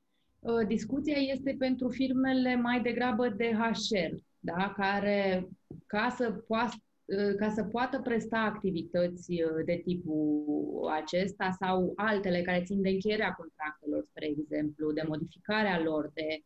[0.67, 4.73] Discuția este pentru firmele mai degrabă de HR, da?
[4.77, 5.49] care
[5.87, 6.88] ca să poată Uh,
[7.37, 13.33] ca să poată presta activități uh, de tipul acesta sau altele care țin de încheierea
[13.33, 16.43] contractelor, spre exemplu, de modificarea lor, de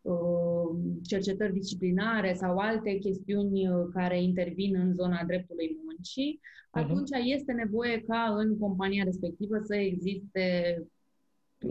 [0.00, 0.76] uh,
[1.06, 6.82] cercetări disciplinare sau alte chestiuni care intervin în zona dreptului muncii, uh-huh.
[6.82, 10.76] atunci este nevoie ca în compania respectivă să existe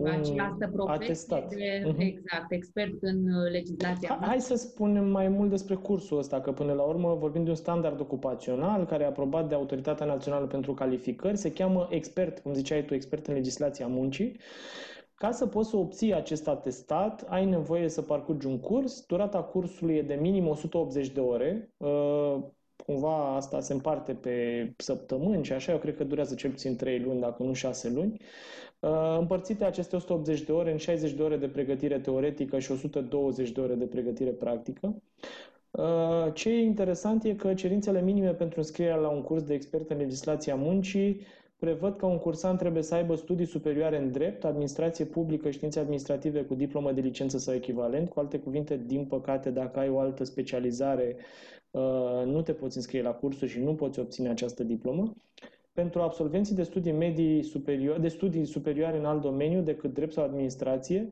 [0.04, 1.50] această profesie atestat.
[1.50, 1.98] de uh-huh.
[1.98, 4.10] exact, expert în uh, legislația.
[4.10, 7.50] Ha, hai să spunem mai mult despre cursul ăsta, că până la urmă vorbim de
[7.50, 12.54] un standard ocupațional care e aprobat de Autoritatea Națională pentru Calificări, se cheamă expert, cum
[12.54, 14.40] ziceai tu, expert în legislația muncii.
[15.16, 19.06] Ca să poți să obții acest atestat, ai nevoie să parcurgi un curs.
[19.06, 21.74] Durata cursului e de minim 180 de ore.
[21.78, 22.38] Uh,
[22.86, 27.00] cumva asta se împarte pe săptămâni și așa, eu cred că durează cel puțin 3
[27.00, 28.22] luni, dacă nu 6 luni.
[28.80, 33.52] Uh, împărțite aceste 180 de ore în 60 de ore de pregătire teoretică și 120
[33.52, 34.96] de ore de pregătire practică.
[35.72, 39.90] Uh, ce e interesant e că cerințele minime pentru înscrierea la un curs de expert
[39.90, 41.22] în legislația muncii
[41.60, 46.44] prevăd că un cursant trebuie să aibă studii superioare în drept, administrație publică, științe administrative
[46.44, 48.10] cu diplomă de licență sau echivalent.
[48.10, 51.16] Cu alte cuvinte, din păcate, dacă ai o altă specializare,
[51.72, 51.82] uh,
[52.26, 55.14] nu te poți înscrie la cursuri și nu poți obține această diplomă
[55.76, 60.24] pentru absolvenții de studii medii superior, de studii superioare în alt domeniu decât drept sau
[60.24, 61.12] administrație,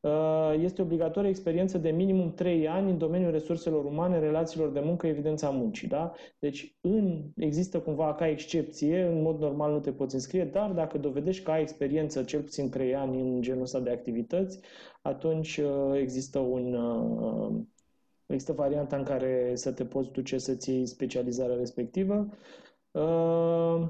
[0.00, 5.06] uh, este obligatorie experiență de minimum 3 ani în domeniul resurselor umane, relațiilor de muncă,
[5.06, 5.88] evidența muncii.
[5.88, 6.12] Da?
[6.38, 10.98] Deci în, există cumva ca excepție, în mod normal nu te poți înscrie, dar dacă
[10.98, 14.60] dovedești că ai experiență cel puțin 3 ani în genul ăsta de activități,
[15.02, 17.60] atunci uh, există un uh,
[18.26, 22.28] există varianta în care să te poți duce să-ți iei specializarea respectivă.
[22.90, 23.88] Uh,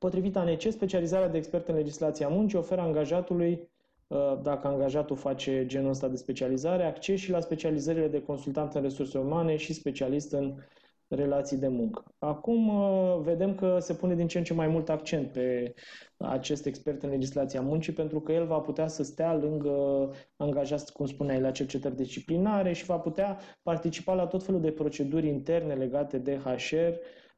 [0.00, 3.68] potrivit ANC, specializarea de expert în legislația muncii oferă angajatului,
[4.06, 8.82] uh, dacă angajatul face genul ăsta de specializare, acces și la specializările de consultant în
[8.82, 10.54] resurse umane și specialist în
[11.08, 12.04] relații de muncă.
[12.18, 15.74] Acum uh, vedem că se pune din ce în ce mai mult accent pe
[16.16, 19.74] acest expert în legislația muncii pentru că el va putea să stea lângă
[20.36, 25.28] angajați, cum spuneai, la cercetări disciplinare și va putea participa la tot felul de proceduri
[25.28, 26.92] interne legate de HR,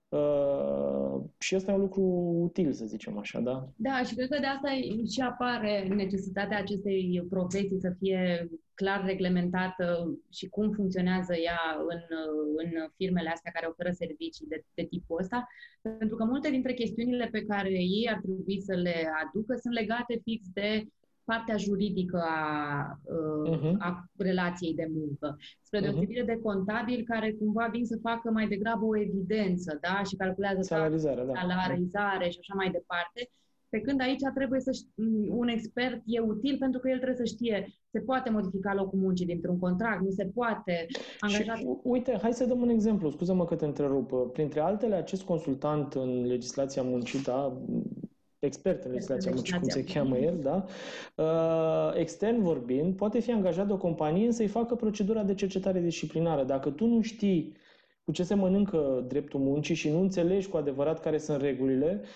[0.09, 2.03] Uh, și asta e un lucru
[2.42, 3.68] util, să zicem așa, da?
[3.77, 4.68] Da, și cred că de asta
[5.12, 12.03] și apare necesitatea acestei profesii să fie clar reglementată și cum funcționează ea în,
[12.57, 15.47] în firmele astea care oferă servicii de, de tipul ăsta,
[15.99, 20.21] pentru că multe dintre chestiunile pe care ei ar trebui să le aducă sunt legate
[20.25, 20.87] fix de
[21.31, 22.51] partea juridică a,
[23.53, 23.75] uh-huh.
[23.79, 25.37] a relației de muncă.
[25.61, 25.88] Spre mhm.
[25.88, 26.33] deosebire uh-huh.
[26.33, 30.03] de contabil care cumva vin să facă mai degrabă o evidență, da?
[30.09, 31.33] Și calculează salarizare, da.
[31.35, 33.31] salarizare și așa mai departe.
[33.69, 34.71] Pe când aici trebuie să
[35.29, 39.27] un expert e util pentru că el trebuie să știe se poate modifica locul muncii
[39.27, 40.87] dintr-un contract, nu se poate
[41.21, 41.55] angaja.
[41.55, 44.33] Și, uite, hai să dăm un exemplu, scuză-mă că te întrerup.
[44.33, 47.62] Printre altele, acest consultant în legislația muncii, da,
[48.38, 50.64] expert în legislația muncii, cum se cheamă el, da?
[51.14, 56.44] Uh, extern vorbind, poate fi angajat de o companie să-i facă procedura de cercetare disciplinară.
[56.44, 57.57] Dacă tu nu știi
[58.05, 62.09] cu ce se mănâncă dreptul muncii și nu înțelegi cu adevărat care sunt regulile, Uh,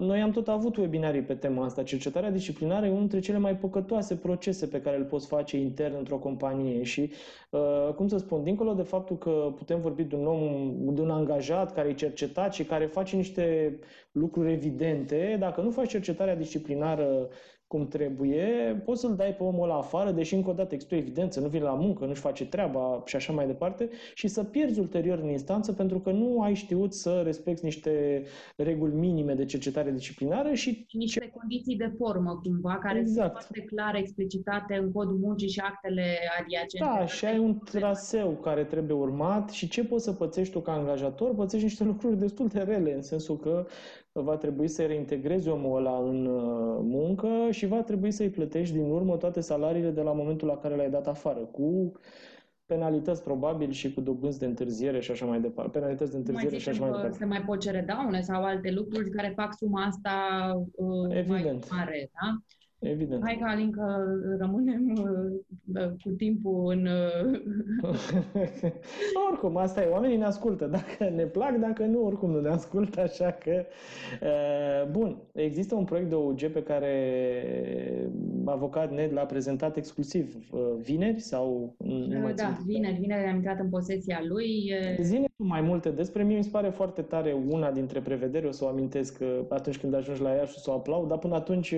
[0.00, 1.82] noi am tot avut webinarii pe tema asta.
[1.82, 5.94] Cercetarea disciplinară e unul dintre cele mai păcătoase procese pe care îl poți face intern
[5.96, 7.12] într-o companie și,
[7.50, 11.10] uh, cum să spun, dincolo de faptul că putem vorbi de un om, de un
[11.10, 13.78] angajat care e cercetat și care face niște
[14.12, 17.28] lucruri evidente, dacă nu faci cercetarea disciplinară
[17.70, 20.98] cum trebuie, poți să-l dai pe omul ăla afară, deși încă o dată există o
[20.98, 24.80] evidență, nu vine la muncă, nu-și face treaba și așa mai departe, și să pierzi
[24.80, 28.22] ulterior în instanță pentru că nu ai știut să respecti niște
[28.56, 30.86] reguli minime de cercetare disciplinară și...
[30.92, 31.30] Niște ce...
[31.30, 33.30] condiții de formă, cumva, care exact.
[33.30, 36.04] sunt foarte clar explicitate în codul muncii și actele
[36.40, 36.86] adiacente.
[36.98, 40.72] Da, și ai un traseu care trebuie urmat și ce poți să pățești tu ca
[40.72, 41.34] angajator?
[41.34, 43.66] Pățești niște lucruri destul de rele, în sensul că
[44.12, 48.90] va trebui să reintegrezi omul ăla în uh, muncă și va trebui să-i plătești din
[48.90, 51.92] urmă toate salariile de la momentul la care l-ai dat afară, cu
[52.66, 55.78] penalități probabil și cu dobânzi de întârziere și așa mai departe.
[55.78, 57.16] Penalități de întârziere mai și așa mai departe.
[57.16, 60.10] Se mai pot cere daune sau alte lucruri care fac suma asta
[60.74, 61.70] uh, Evident.
[61.70, 62.42] mai mare, da?
[62.80, 63.22] Evident.
[63.24, 63.82] Hai, Alin, că
[64.38, 64.92] rămânem
[65.74, 66.86] uh, cu timpul în...
[66.86, 67.92] Uh,
[69.30, 69.88] oricum, asta e.
[69.88, 70.66] Oamenii ne ascultă.
[70.66, 73.00] Dacă ne plac, dacă nu, oricum nu ne ascultă.
[73.00, 73.64] Așa că...
[74.22, 75.16] Uh, bun.
[75.32, 76.92] Există un proiect de OUG pe care
[78.44, 80.50] avocat Ned l-a prezentat exclusiv
[80.82, 81.74] vineri sau...
[81.78, 82.98] Nu mai da, vineri.
[83.00, 84.72] Vineri am intrat în posesia lui.
[85.00, 86.36] Zine tu mai multe despre mine.
[86.36, 88.46] Mi se pare foarte tare una dintre prevederi.
[88.46, 91.08] O să o amintesc atunci când ajungi la ea și o să o aplaud.
[91.08, 91.74] Dar până atunci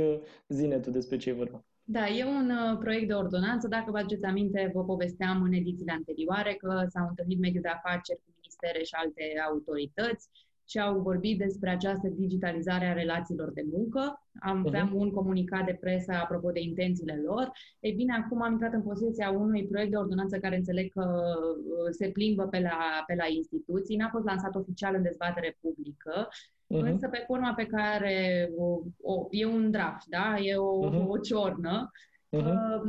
[0.49, 1.65] zine tu despre ce e vorba.
[1.85, 3.69] Da, e un uh, proiect de ordonanță.
[3.69, 8.19] Dacă vă aduceți aminte, vă povesteam în edițiile anterioare că s-au întâlnit mediul de afaceri
[8.25, 10.29] cu ministere și alte autorități
[10.69, 14.23] și au vorbit despre această digitalizare a relațiilor de muncă.
[14.41, 14.93] Am, uh-huh.
[14.93, 17.53] un comunicat de presă apropo de intențiile lor.
[17.81, 21.91] Ei bine, acum am intrat în posesia unui proiect de ordonanță care înțeleg că uh,
[21.91, 23.97] se plimbă pe la, pe la instituții.
[23.97, 26.29] N-a fost lansat oficial în dezbatere publică,
[26.73, 26.91] Uh-huh.
[26.91, 30.37] Însă pe forma pe care o, o, e un draft, da?
[30.39, 31.07] E o, uh-huh.
[31.07, 31.91] o ciornă.
[32.37, 32.81] Uh-huh.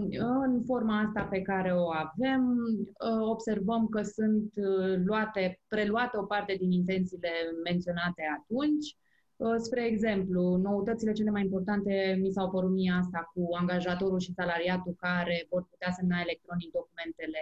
[0.46, 6.24] În forma asta pe care o avem, uh, observăm că sunt uh, luate, preluate o
[6.24, 7.30] parte din intențiile
[7.64, 8.98] menționate atunci,
[9.44, 14.38] Uh, spre exemplu, noutățile cele mai importante mi s-au părut mie asta cu angajatorul și
[14.40, 17.42] salariatul care vor putea semna electronic documentele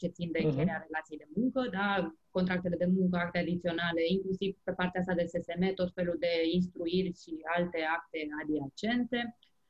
[0.00, 0.48] ce țin de mhm.
[0.48, 0.86] încheierea uh-huh.
[0.86, 2.14] relației de muncă, da?
[2.30, 7.12] contractele de muncă, acte adiționale, inclusiv pe partea asta de SSM, tot felul de instruiri
[7.22, 9.18] și alte acte adiacente.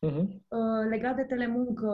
[0.07, 0.27] Uh-huh.
[0.91, 1.91] Legat de telemuncă,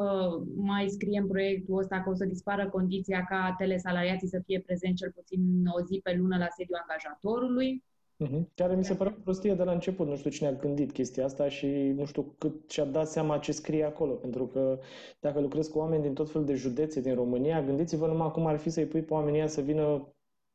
[0.56, 4.96] mai scrie în proiectul ăsta că o să dispară condiția ca telesalariații să fie prezenți
[4.96, 5.40] cel puțin
[5.78, 7.84] o zi pe lună la sediul angajatorului.
[8.24, 8.54] Uh-huh.
[8.54, 10.06] Care mi se pare o prostie de la început.
[10.06, 13.52] Nu știu cine a gândit chestia asta și nu știu cât și-a dat seama ce
[13.52, 14.12] scrie acolo.
[14.12, 14.78] Pentru că
[15.20, 18.56] dacă lucrezi cu oameni din tot felul de județe din România, gândiți-vă numai cum ar
[18.56, 20.14] fi să-i pui pe oamenii să vină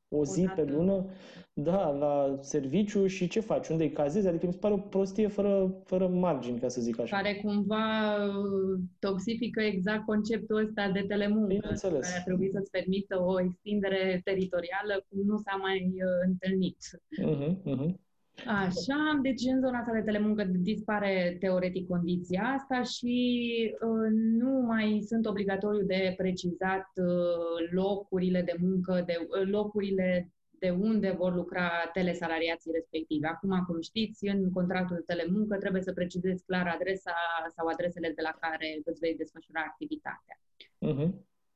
[0.10, 1.06] o zi o pe lună,
[1.54, 3.68] da, la serviciu și ce faci?
[3.68, 4.28] Unde îi cazezi?
[4.28, 7.16] Adică mi se pare o prostie fără, fără margini, ca să zic așa.
[7.16, 11.48] Care cumva uh, toxifică exact conceptul ăsta de telemuncă.
[11.48, 12.08] Bineînțeles.
[12.08, 16.78] Care ar trebui să-ți permită o extindere teritorială cum nu s-a mai uh, întâlnit.
[17.22, 18.07] Uh-huh, uh-huh.
[18.46, 23.16] Așa, deci în zona asta de telemuncă dispare teoretic condiția asta și
[23.74, 30.70] uh, nu mai sunt obligatoriu de precizat uh, locurile de muncă, de uh, locurile de
[30.70, 33.26] unde vor lucra telesalariații respectivi.
[33.26, 37.16] Acum, cum știți, în contractul de telemuncă trebuie să precizezi clar adresa
[37.56, 40.40] sau adresele de la care îți vei desfășura activitatea.
[40.88, 41.10] Uh-huh.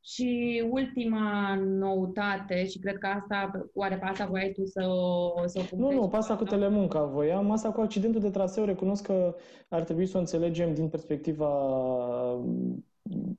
[0.04, 5.60] Și ultima noutate, și cred că asta, oare pe asta voiai tu să o, să
[5.72, 7.52] o Nu, nu, pe asta cu telemunca voiam.
[7.52, 9.36] Asta cu accidentul de traseu, recunosc că
[9.70, 11.50] ar trebui să o înțelegem din perspectiva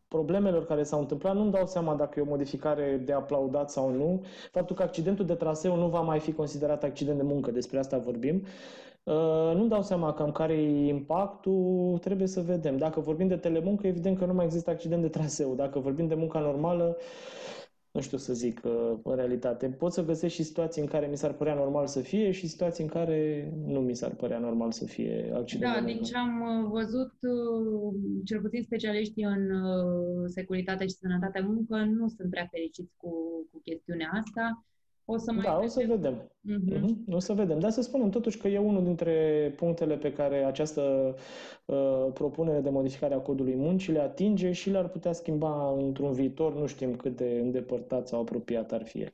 [0.09, 4.25] problemelor care s-au întâmplat, nu-mi dau seama dacă e o modificare de aplaudat sau nu.
[4.51, 7.99] Faptul că accidentul de traseu nu va mai fi considerat accident de muncă, despre asta
[7.99, 8.43] vorbim.
[9.05, 12.77] Uh, nu dau seama cam care e impactul, trebuie să vedem.
[12.77, 15.55] Dacă vorbim de telemuncă, evident că nu mai există accident de traseu.
[15.55, 16.97] Dacă vorbim de munca normală,
[17.91, 19.69] nu știu să zic uh, în realitate.
[19.69, 22.85] Pot să găsesc și situații în care mi s-ar părea normal să fie și situații
[22.85, 25.75] în care nu mi s-ar părea normal să fie accident.
[25.75, 27.13] Da, din ce am uh, văzut,
[28.25, 29.51] cel puțin specialiștii în
[30.29, 33.11] securitate și sănătate muncă nu sunt prea fericiți cu,
[33.51, 34.65] cu chestiunea asta.
[35.05, 36.15] O să mai da, o să vedem.
[36.15, 36.79] Uh-huh.
[36.79, 37.15] Uh-huh.
[37.15, 37.59] O să vedem.
[37.59, 41.15] Dar să spunem totuși că e unul dintre punctele pe care această
[41.65, 46.55] uh, propunere de modificare a codului muncii le atinge și le-ar putea schimba într-un viitor,
[46.55, 49.07] nu știm cât de îndepărtat sau apropiat ar fi.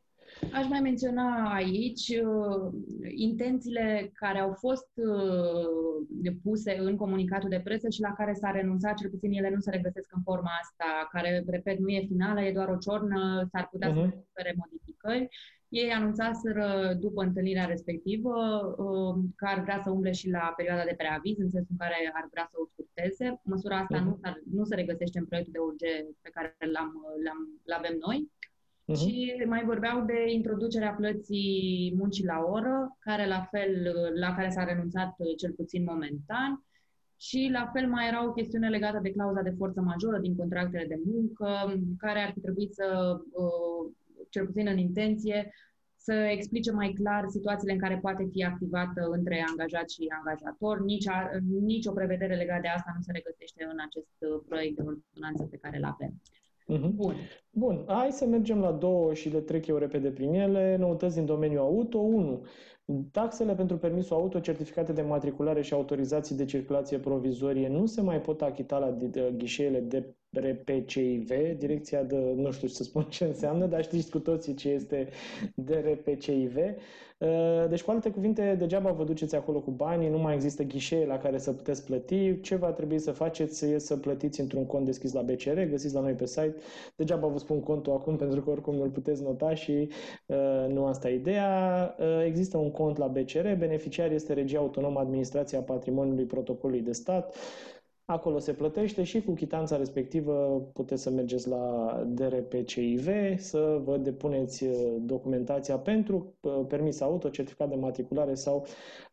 [0.53, 2.73] Aș mai menționa aici uh,
[3.15, 8.95] intențiile care au fost uh, puse în comunicatul de presă și la care s-a renunțat,
[8.97, 12.53] cel puțin ele nu se regăsesc în forma asta, care, repet, nu e finală, e
[12.53, 14.11] doar o ciornă, s-ar putea uh-huh.
[14.11, 15.29] să ofere modificări.
[15.69, 18.35] Ei anunțaseră după întâlnirea respectivă
[18.79, 22.11] uh, că ar vrea să umble și la perioada de preaviz, în sensul în care
[22.15, 23.41] ar vrea să o scurteze.
[23.45, 24.05] Măsura asta uh-huh.
[24.05, 24.21] nu,
[24.57, 26.93] nu se regăsește în proiectul de urge pe care l-am,
[27.25, 28.31] l-am, l-avem noi.
[28.31, 28.99] Uh-huh.
[29.01, 33.73] Și mai vorbeau de introducerea plății muncii la oră, care la fel,
[34.15, 36.63] la care s-a renunțat cel puțin momentan.
[37.21, 40.87] Și la fel mai era o chestiune legată de clauza de forță majoră din contractele
[40.89, 41.49] de muncă,
[41.99, 43.93] care ar fi trebuit să uh,
[44.31, 45.53] cel puțin în intenție,
[45.97, 50.81] să explice mai clar situațiile în care poate fi activată între angajat și angajator.
[50.81, 51.31] Nici, a,
[51.73, 55.43] nici o prevedere legată de asta nu se regăsește în acest uh, proiect de ordonanță
[55.51, 56.13] pe care îl avem.
[56.69, 56.91] Uh-huh.
[56.95, 57.15] Bun.
[57.51, 60.77] Bun, hai să mergem la două și le trec eu repede prin ele.
[60.77, 61.99] Noutăți din domeniul auto.
[61.99, 62.47] 1.
[63.13, 68.21] Taxele pentru permisul auto, certificate de matriculare și autorizații de circulație provizorie nu se mai
[68.21, 68.97] pot achita la
[69.37, 74.55] ghișeele de DRPCIV, direcția de, nu știu să spun ce înseamnă, dar știți cu toții
[74.55, 75.09] ce este
[75.55, 76.57] DRPCIV.
[77.19, 81.07] Uh, deci, cu alte cuvinte, degeaba vă duceți acolo cu banii, nu mai există ghișee
[81.07, 82.41] la care să puteți plăti.
[82.41, 86.01] Ce va trebui să faceți e să plătiți într-un cont deschis la BCR, găsiți la
[86.01, 86.55] noi pe site.
[86.97, 89.89] Degeaba vă spun contul acum, pentru că oricum îl puteți nota și
[90.27, 91.95] uh, nu asta e ideea.
[91.99, 97.35] Uh, există un cont la BCR, beneficiar este Regia Autonomă Administrația Patrimoniului Protocolului de Stat.
[98.05, 104.65] Acolo se plătește și cu chitanța respectivă puteți să mergeți la DRPCIV să vă depuneți
[104.65, 108.67] uh, documentația pentru uh, permis auto, certificat de matriculare sau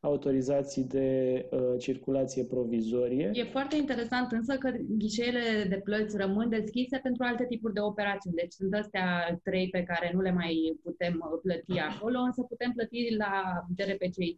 [0.05, 1.09] autorizații de
[1.51, 3.31] uh, circulație provizorie.
[3.33, 8.35] E foarte interesant însă că ghișeele de plăți rămân deschise pentru alte tipuri de operațiuni.
[8.35, 13.15] Deci sunt astea trei pe care nu le mai putem plăti acolo, însă putem plăti
[13.17, 13.33] la
[13.75, 14.37] DRPCIV,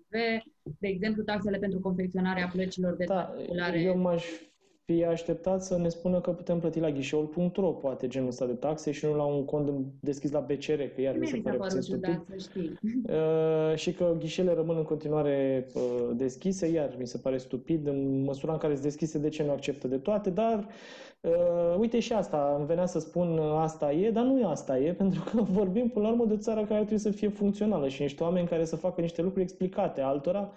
[0.80, 3.80] de exemplu, taxele pentru confecționarea plăcilor de da, matriculare.
[3.82, 4.24] Eu m-aș
[4.94, 8.92] fi așteptat să ne spună că putem plăti la ghișeul.ro, poate genul ăsta de taxe
[8.92, 9.70] și nu la un cont
[10.00, 12.22] deschis la BCR, că iar mi se pare puțin stupid.
[13.10, 15.82] Uh, și că ghișele rămân în continuare uh,
[16.16, 19.52] deschise, iar mi se pare stupid, în măsura în care sunt deschise, de ce nu
[19.52, 20.68] acceptă de toate, dar
[21.22, 24.80] uh, uite și asta, îmi venea să spun uh, asta e, dar nu e asta
[24.80, 27.88] e, pentru că vorbim până la urmă de o țară care trebuie să fie funcțională
[27.88, 30.52] și niște oameni care să facă niște lucruri explicate altora,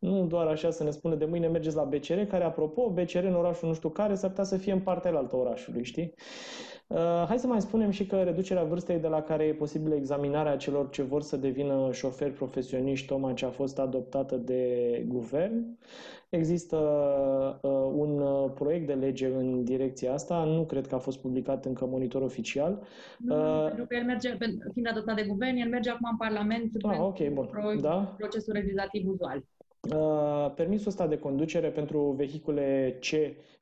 [0.00, 3.34] nu doar așa să ne spună de mâine mergeți la BCR, care, apropo, BCR în
[3.34, 6.14] orașul nu știu care, s-ar putea să fie în partea altă orașului, știi?
[6.86, 10.56] Uh, hai să mai spunem și că reducerea vârstei de la care e posibilă examinarea
[10.56, 15.78] celor ce vor să devină șoferi profesioniști, tocmai ce a fost adoptată de guvern.
[16.28, 16.76] Există
[17.62, 21.64] uh, un uh, proiect de lege în direcția asta, nu cred că a fost publicat
[21.64, 22.82] încă monitor oficial.
[23.18, 24.36] Nu, uh, pentru că el merge,
[24.72, 27.46] fiind adoptat de guvern, el merge acum în Parlament ah, pentru okay, bun.
[27.46, 28.14] Pro- da?
[28.18, 29.44] procesul legislativ uzual.
[29.88, 33.06] Uh, permisul ăsta de conducere pentru vehicule C,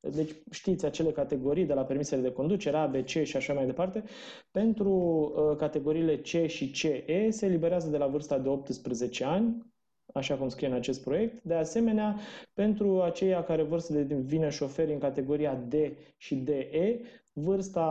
[0.00, 3.66] deci știți acele categorii de la permisele de conducere, A, B, C și așa mai
[3.66, 4.02] departe,
[4.50, 9.66] pentru uh, categoriile C și CE se eliberează de la vârsta de 18 ani,
[10.14, 11.42] așa cum scrie în acest proiect.
[11.42, 12.16] De asemenea,
[12.54, 15.74] pentru aceia care vor să devină șoferi în categoria D
[16.16, 17.00] și DE,
[17.40, 17.82] Vârsta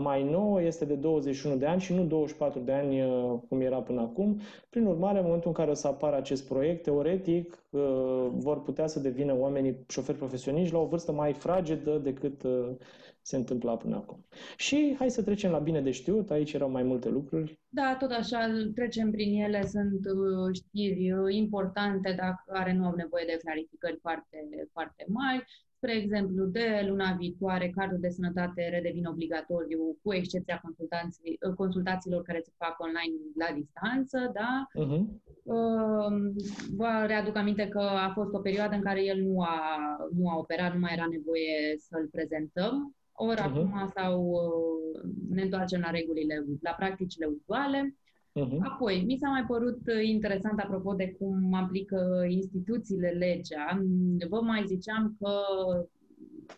[0.00, 3.82] mai nouă este de 21 de ani și nu 24 de ani uh, cum era
[3.82, 4.40] până acum.
[4.70, 7.80] Prin urmare, în momentul în care o să apară acest proiect, teoretic uh,
[8.32, 12.70] vor putea să devină oamenii șoferi profesioniști la o vârstă mai fragedă decât uh,
[13.22, 14.24] se întâmpla până acum.
[14.56, 17.58] Și hai să trecem la bine de știut, aici erau mai multe lucruri.
[17.68, 18.38] Da, tot așa,
[18.74, 20.00] trecem prin ele, sunt
[20.52, 25.44] știri importante, dar care nu au nevoie de clarificări foarte, foarte mari.
[25.84, 30.62] Spre exemplu, de luna viitoare, cardul de sănătate redevine obligatoriu, cu excepția
[31.56, 34.66] consultațiilor care se fac online la distanță, da?
[34.82, 35.04] Uh-huh.
[36.76, 39.58] Vă readuc aminte că a fost o perioadă în care el nu a,
[40.16, 42.94] nu a operat, nu mai era nevoie să-l prezentăm.
[43.12, 43.44] Ori uh-huh.
[43.44, 44.36] acum sau
[45.30, 47.94] ne întoarcem la regulile, la practicile usuale.
[48.40, 48.58] Uh-huh.
[48.62, 53.82] Apoi, mi s-a mai părut uh, interesant apropo de cum aplică instituțiile legea.
[54.28, 55.40] Vă mai ziceam că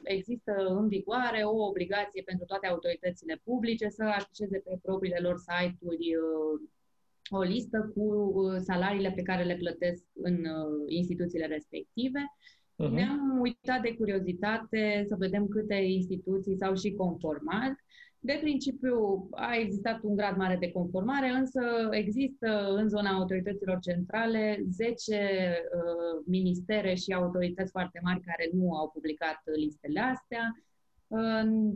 [0.03, 6.17] există în vigoare o obligație pentru toate autoritățile publice să afișeze pe propriile lor site-uri
[6.17, 6.69] uh,
[7.31, 10.45] o listă cu uh, salariile pe care le plătesc în
[10.87, 12.21] instituțiile respective.
[12.21, 12.91] Uh-huh.
[12.91, 17.75] Ne-am uitat de curiozitate să vedem câte instituții s-au și conformat
[18.27, 21.61] de principiu a existat un grad mare de conformare, însă
[21.91, 28.91] există în zona autorităților centrale 10 uh, ministere și autorități foarte mari care nu au
[28.91, 30.63] publicat listele astea.
[31.07, 31.73] Uh,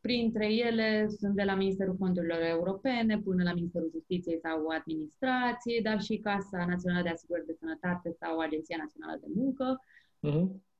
[0.00, 6.00] printre ele sunt de la Ministerul Fondurilor Europene până la Ministerul Justiției sau Administrației, dar
[6.00, 9.84] și Casa Națională de Asigurări de Sănătate sau Agenția Națională de Muncă.
[10.28, 10.71] Uh-huh.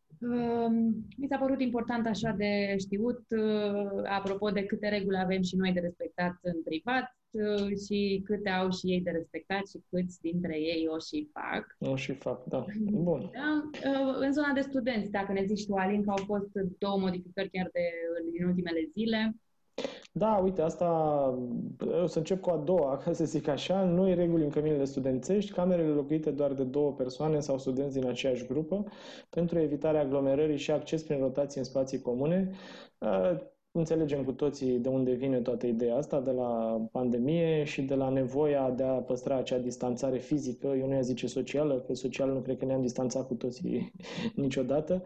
[1.17, 5.73] Mi s-a părut important așa de știut, uh, apropo de câte reguli avem și noi
[5.73, 10.59] de respectat în privat uh, și câte au și ei de respectat și câți dintre
[10.59, 11.77] ei o și fac.
[11.79, 12.65] O și fac, da.
[12.91, 13.31] Bun.
[13.33, 13.71] Da?
[13.91, 17.51] Uh, în zona de studenți, dacă ne zici tu, Alin, că au fost două modificări
[17.51, 17.85] chiar de,
[18.33, 19.37] din ultimele zile.
[20.13, 20.87] Da, uite, asta
[22.03, 23.85] o să încep cu a doua, ca să zic așa.
[23.85, 28.47] Noi reguli în căminele studențești, camerele locuite doar de două persoane sau studenți din aceeași
[28.47, 28.85] grupă,
[29.31, 32.51] pentru evitarea aglomerării și acces prin rotație în spații comune.
[33.75, 38.09] Înțelegem cu toții de unde vine toată ideea asta, de la pandemie și de la
[38.09, 42.41] nevoia de a păstra acea distanțare fizică, eu nu i zice socială, că social nu
[42.41, 43.93] cred că ne-am distanțat cu toții
[44.35, 45.03] niciodată.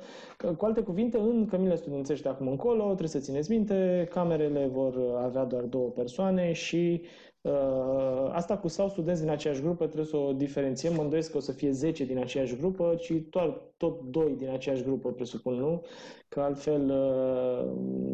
[0.57, 4.95] Cu alte cuvinte, în cămile studențești de acum încolo, trebuie să țineți minte, camerele vor
[5.23, 7.01] avea doar două persoane și
[7.47, 10.95] Uh, asta cu sau studenți din aceeași grupă trebuie să o diferențiem.
[10.95, 14.49] Mă îndoiesc că o să fie 10 din aceeași grupă, ci doar tot 2 din
[14.49, 15.83] aceeași grupă, presupun, nu?
[16.29, 17.70] Că altfel uh,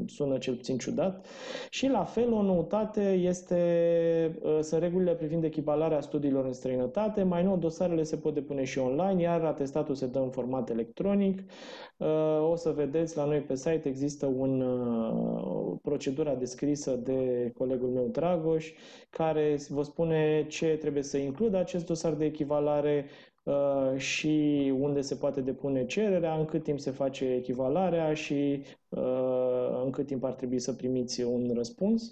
[0.07, 1.27] sună cel puțin ciudat.
[1.71, 3.61] Și la fel, o noutate este,
[4.43, 7.23] uh, sunt regulile privind echivalarea studiilor în străinătate.
[7.23, 11.43] Mai nou, dosarele se pot depune și online, iar atestatul se dă în format electronic.
[12.51, 14.65] O să vedeți, la noi pe site există un,
[15.83, 18.73] procedura descrisă de colegul meu Dragoș,
[19.11, 23.32] care vă spune ce trebuie să includă acest dosar de echivalare uh,
[23.97, 29.91] și unde se poate depune cererea, în cât timp se face echivalarea și uh, în
[29.91, 32.03] cât timp ar trebui să primiți un răspuns.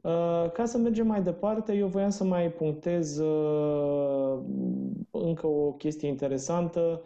[0.00, 3.16] Uh, ca să mergem mai departe, eu voiam să mai punctez
[5.10, 7.02] încă o chestie interesantă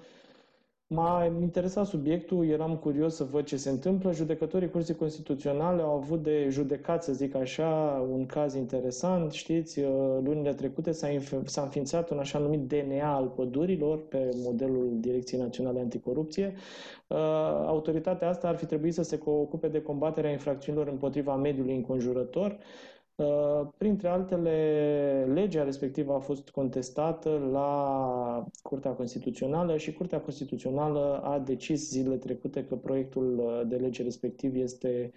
[0.94, 4.12] M-a interesat subiectul, eram curios să văd ce se întâmplă.
[4.12, 9.32] Judecătorii Curții Constituționale au avut de judecat, să zic așa, un caz interesant.
[9.32, 9.86] Știți, uh,
[10.24, 15.40] lunile trecute s-a, inf- s-a înființat un așa numit DNA al pădurilor pe modelul Direcției
[15.40, 16.54] Naționale Anticorupție.
[17.06, 17.16] Uh,
[17.66, 22.91] autoritatea asta ar fi trebuit să se ocupe de combaterea infracțiunilor împotriva mediului înconjurător Uh,
[23.78, 31.88] printre altele, legea respectivă a fost contestată la Curtea Constituțională și Curtea Constituțională a decis
[31.88, 35.12] zilele trecute că proiectul uh, de lege respectiv este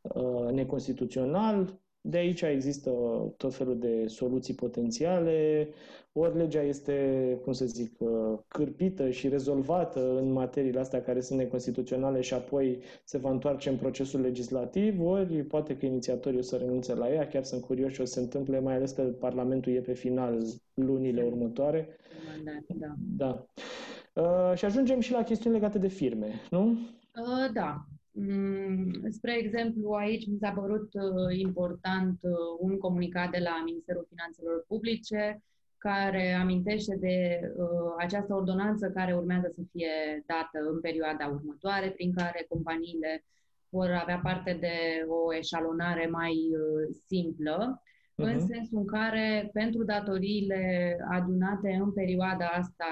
[0.00, 1.80] uh, neconstituțional.
[2.00, 2.90] De aici există
[3.36, 5.68] tot felul de soluții potențiale,
[6.18, 11.38] ori legea este, cum să zic, uh, cârpită și rezolvată în materiile astea care sunt
[11.38, 16.56] neconstituționale și apoi se va întoarce în procesul legislativ, ori poate că inițiatorii o să
[16.56, 19.72] renunțe la ea, chiar sunt curios ce o să se întâmple, mai ales că Parlamentul
[19.72, 20.42] e pe final
[20.74, 21.88] lunile următoare.
[22.66, 22.94] Da.
[23.16, 23.46] da.
[24.22, 26.66] Uh, și ajungem și la chestiuni legate de firme, nu?
[26.68, 27.86] Uh, da.
[28.18, 34.06] Mm, spre exemplu, aici mi s-a părut uh, important uh, un comunicat de la Ministerul
[34.08, 35.42] Finanțelor Publice
[35.78, 42.12] care amintește de uh, această ordonanță care urmează să fie dată în perioada următoare, prin
[42.12, 43.24] care companiile
[43.68, 48.14] vor avea parte de o eșalonare mai uh, simplă, uh-huh.
[48.14, 48.46] în mhm.
[48.46, 52.86] sensul în care pentru datoriile adunate în perioada asta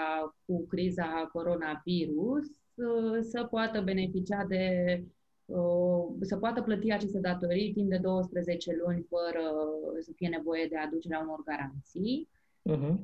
[0.46, 4.64] cu criza coronavirus, uh, să poată beneficia de
[5.44, 9.42] uh, să poată plăti aceste datorii timp de 12 luni fără
[10.00, 12.28] să fie nevoie de aducerea unor garanții.
[12.70, 12.96] Uh-huh.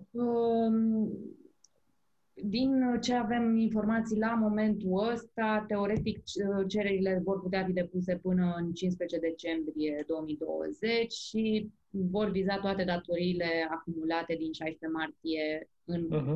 [2.45, 6.23] Din ce avem informații la momentul ăsta, teoretic
[6.69, 13.69] cererile vor putea fi depuse până în 15 decembrie 2020 și vor viza toate datoriile
[13.71, 16.35] acumulate din 16 martie în uh-huh.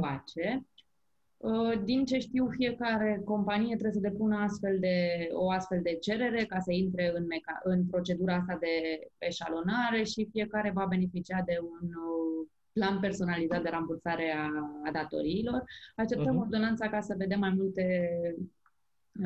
[1.37, 6.45] Uh, din ce știu, fiecare companie trebuie să depună astfel de, o astfel de cerere
[6.45, 11.59] ca să intre în, meca- în procedura asta de eșalonare și fiecare va beneficia de
[11.61, 14.49] un uh, plan personalizat de rambursare a,
[14.85, 15.63] a datoriilor.
[15.97, 16.45] Așteptăm uh-huh.
[16.45, 17.85] ordonanța ca să vedem mai multe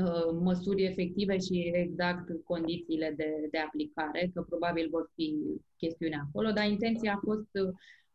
[0.03, 5.37] uh, măsuri efective și exact condițiile de, de aplicare, că probabil vor fi
[5.77, 7.51] chestiuni acolo, dar intenția a fost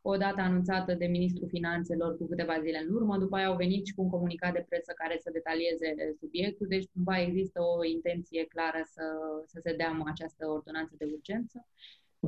[0.06, 3.94] odată anunțată de Ministrul Finanțelor cu câteva zile în urmă, după aia au venit și
[3.94, 8.82] cu un comunicat de presă care să detalieze subiectul, deci cumva există o intenție clară
[8.94, 9.04] să,
[9.46, 11.68] să se dea această ordonanță de urgență.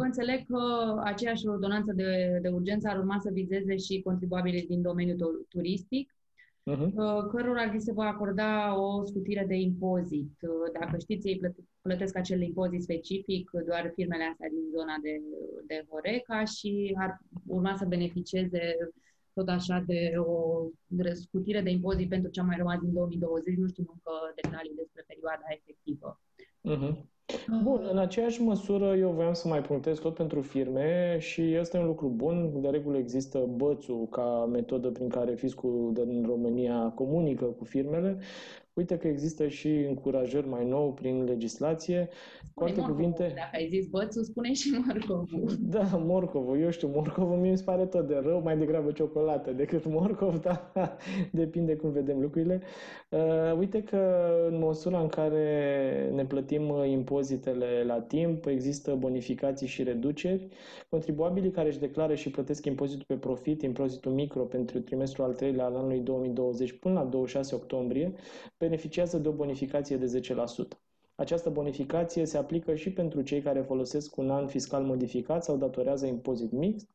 [0.04, 0.62] Înțeleg că
[1.04, 6.16] aceeași ordonanță de, de urgență ar urma să vizeze și contribuabilii din domeniul turistic,
[6.72, 6.90] uh-huh.
[7.32, 10.34] cărora ar se va acorda o scutire de impozit.
[10.42, 11.42] Uh, dacă știți, ei
[11.82, 15.22] plătesc acel impozit specific doar firmele astea din zona de,
[15.68, 18.76] de Horeca și ar urma să beneficieze
[19.34, 20.66] tot așa de o
[21.14, 23.58] scutire de impozit pentru ce a mai rămas din 2020.
[23.58, 26.22] Nu știu încă detalii despre perioada efectivă.
[26.74, 27.15] Uh-huh.
[27.64, 31.80] Bun, în aceeași măsură eu voiam să mai punctez tot pentru firme și ăsta e
[31.80, 32.62] un lucru bun.
[32.62, 38.18] De regulă există bățul ca metodă prin care fiscul din România comunică cu firmele.
[38.76, 42.10] Uite că există și încurajări mai nou prin legislație.
[42.54, 43.24] Cu alte cuvinte...
[43.36, 45.58] Dacă ai zis bățul, spune și morcovul.
[45.76, 46.60] Da, morcovul.
[46.60, 50.72] Eu știu, morcovul mi se pare tot de rău, mai degrabă ciocolată decât morcov, da,
[51.32, 52.62] depinde cum vedem lucrurile.
[53.10, 59.68] Uh, uite că în măsura în care ne plătim uh, impozitele la timp, există bonificații
[59.68, 60.48] și reduceri.
[60.90, 65.66] Contribuabilii care își declară și plătesc impozitul pe profit, impozitul micro pentru trimestrul al treilea
[65.66, 68.14] al anului 2020 până la 26 octombrie,
[68.68, 70.78] beneficiază de o bonificație de 10%.
[71.16, 76.06] Această bonificație se aplică și pentru cei care folosesc un an fiscal modificat sau datorează
[76.06, 76.88] impozit mixt.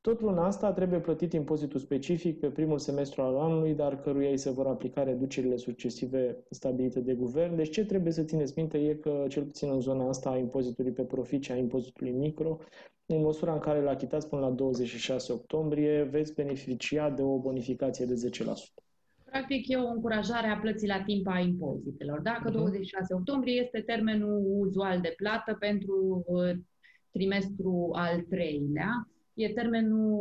[0.00, 4.38] Tot luna asta trebuie plătit impozitul specific pe primul semestru al anului, dar căruia îi
[4.38, 7.56] se vor aplica reducerile succesive stabilite de guvern.
[7.56, 10.92] Deci ce trebuie să țineți minte e că, cel puțin în zona asta a impozitului
[10.92, 12.58] pe profit și a impozitului micro,
[13.06, 18.04] în măsura în care l achitați până la 26 octombrie, veți beneficia de o bonificație
[18.04, 18.85] de 10%.
[19.30, 22.20] Practic e o încurajare a plății la timp a impozitelor.
[22.20, 22.54] Dacă uh-huh.
[22.54, 26.50] 26 octombrie este termenul uzual de plată pentru uh,
[27.10, 30.18] trimestru al treilea, e termenul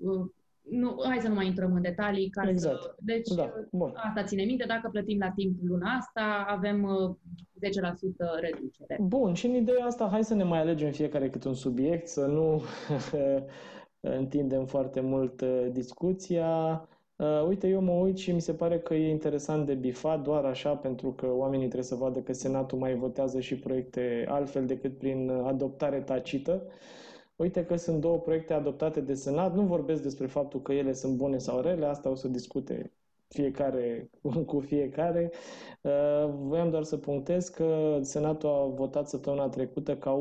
[0.00, 0.30] uh, uh,
[0.70, 2.30] nu, hai să nu mai intrăm în detalii.
[2.30, 2.82] Ca exact.
[2.82, 3.52] Să, deci, da.
[3.72, 3.92] Bun.
[3.94, 4.64] asta ține minte.
[4.66, 7.16] Dacă plătim la timp luna asta, avem uh,
[8.36, 8.98] 10% reducere.
[9.00, 12.26] Bun, și în ideea asta, hai să ne mai alegem fiecare câte un subiect, să
[12.26, 12.62] nu
[14.18, 16.80] întindem foarte mult uh, discuția.
[17.16, 20.44] Uh, uite, eu mă uit și mi se pare că e interesant de bifat doar
[20.44, 24.98] așa pentru că oamenii trebuie să vadă că Senatul mai votează și proiecte altfel decât
[24.98, 26.62] prin adoptare tacită.
[27.36, 29.54] Uite că sunt două proiecte adoptate de Senat.
[29.54, 32.92] Nu vorbesc despre faptul că ele sunt bune sau rele, asta o să discute
[33.28, 34.10] fiecare
[34.46, 35.30] cu fiecare.
[35.82, 40.20] Uh, voiam doar să punctez că Senatul a votat săptămâna trecută ca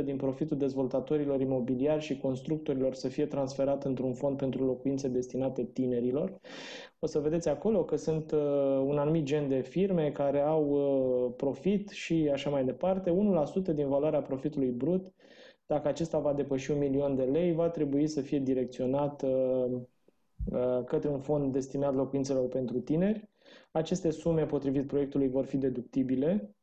[0.00, 5.64] 1% din profitul dezvoltatorilor imobiliari și constructorilor să fie transferat într-un fond pentru locuințe destinate
[5.64, 6.40] tinerilor.
[6.98, 8.38] O să vedeți acolo că sunt uh,
[8.86, 13.10] un anumit gen de firme care au uh, profit și așa mai departe.
[13.70, 15.12] 1% din valoarea profitului brut,
[15.66, 19.80] dacă acesta va depăși un milion de lei, va trebui să fie direcționat Uh,
[20.86, 23.30] către un fond destinat locuințelor pentru tineri.
[23.70, 26.54] Aceste sume, potrivit proiectului, vor fi deductibile.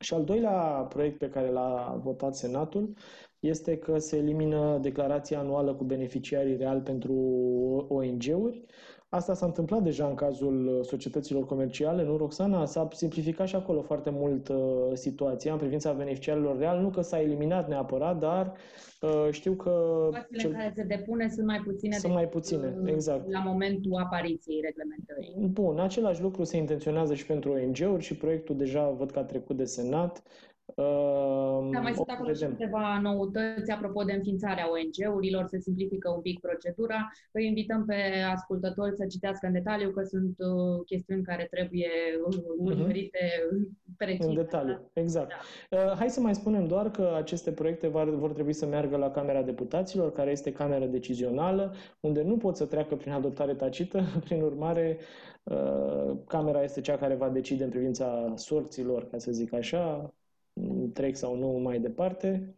[0.00, 2.96] Și al doilea proiect pe care l-a votat Senatul
[3.38, 7.12] este că se elimină declarația anuală cu beneficiarii reali pentru
[7.88, 8.64] ONG-uri.
[9.14, 12.64] Asta s-a întâmplat deja în cazul societăților comerciale, nu, Roxana?
[12.64, 14.56] S-a simplificat și acolo foarte mult uh,
[14.92, 16.82] situația în privința beneficiarilor reali.
[16.82, 18.52] Nu că s-a eliminat neapărat, dar
[19.00, 19.72] uh, știu că...
[20.38, 20.50] cel...
[20.50, 21.96] în care se depune sunt mai puține.
[21.96, 23.30] Sunt mai puține, uh, exact.
[23.30, 25.48] La momentul apariției reglementării.
[25.52, 29.56] Bun, același lucru se intenționează și pentru ONG-uri și proiectul deja văd că a trecut
[29.56, 30.22] de Senat.
[30.66, 36.20] Uh, da, mai sunt acolo și câteva noutăți apropo de înființarea ONG-urilor, se simplifică un
[36.20, 37.10] pic procedura.
[37.32, 37.94] Îi invităm pe
[38.32, 41.90] ascultători să citească în detaliu că sunt uh, chestiuni care trebuie
[42.26, 42.66] uh, mhm.
[42.66, 43.96] urmărite uh-huh.
[43.96, 44.26] precis.
[44.26, 45.32] În detaliu, exact.
[45.70, 45.78] Da.
[45.78, 49.10] Uh, hai să mai spunem doar că aceste proiecte vor, vor trebui să meargă la
[49.10, 54.42] Camera Deputaților, care este camera decizională, unde nu pot să treacă prin adoptare tacită, prin
[54.42, 54.98] urmare
[55.42, 60.14] uh, Camera este cea care va decide în privința sorților, ca să zic așa,
[60.92, 62.56] trec sau nu mai departe.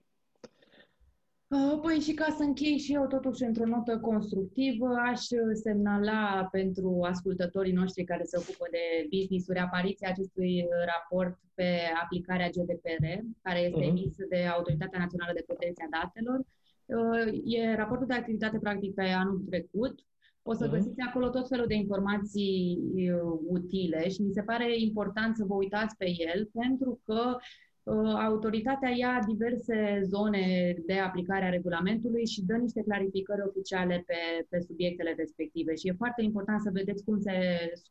[1.48, 5.20] Uh, păi și ca să închei și eu totuși într-o notă constructivă, aș
[5.52, 11.70] semnala pentru ascultătorii noștri care se ocupă de business-uri apariția acestui raport pe
[12.02, 13.04] aplicarea GDPR,
[13.42, 13.88] care este uh-huh.
[13.88, 16.38] emis de Autoritatea Națională de Protecție a Datelor.
[16.84, 19.94] Uh, e raportul de activitate practic pe anul trecut,
[20.42, 20.70] O să uh-huh.
[20.70, 25.54] găsiți acolo tot felul de informații uh, utile și mi se pare important să vă
[25.54, 27.42] uitați pe el pentru că Uh,
[28.26, 34.60] autoritatea ia diverse zone de aplicare a regulamentului și dă niște clarificări oficiale pe, pe
[34.60, 35.74] subiectele respective.
[35.74, 37.32] Și e foarte important să vedeți cum se,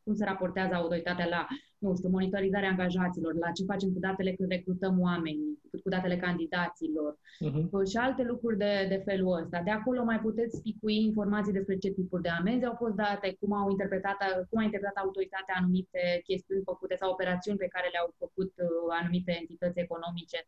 [0.04, 1.48] cum se raportează autoritatea la,
[1.88, 5.42] nu știu, monitorizarea angajaților, la ce facem cu datele când recrutăm oameni,
[5.84, 7.12] cu datele candidaților
[7.46, 7.90] uh-huh.
[7.92, 9.58] și alte lucruri de, de felul ăsta.
[9.68, 13.52] De acolo mai puteți spicui informații despre ce tipuri de amenzi au fost date, cum
[13.54, 14.18] au interpretat,
[14.50, 18.68] cum a interpretat autoritatea anumite chestiuni făcute sau operațiuni pe care le-au făcut uh,
[19.00, 20.40] anumite entități economice.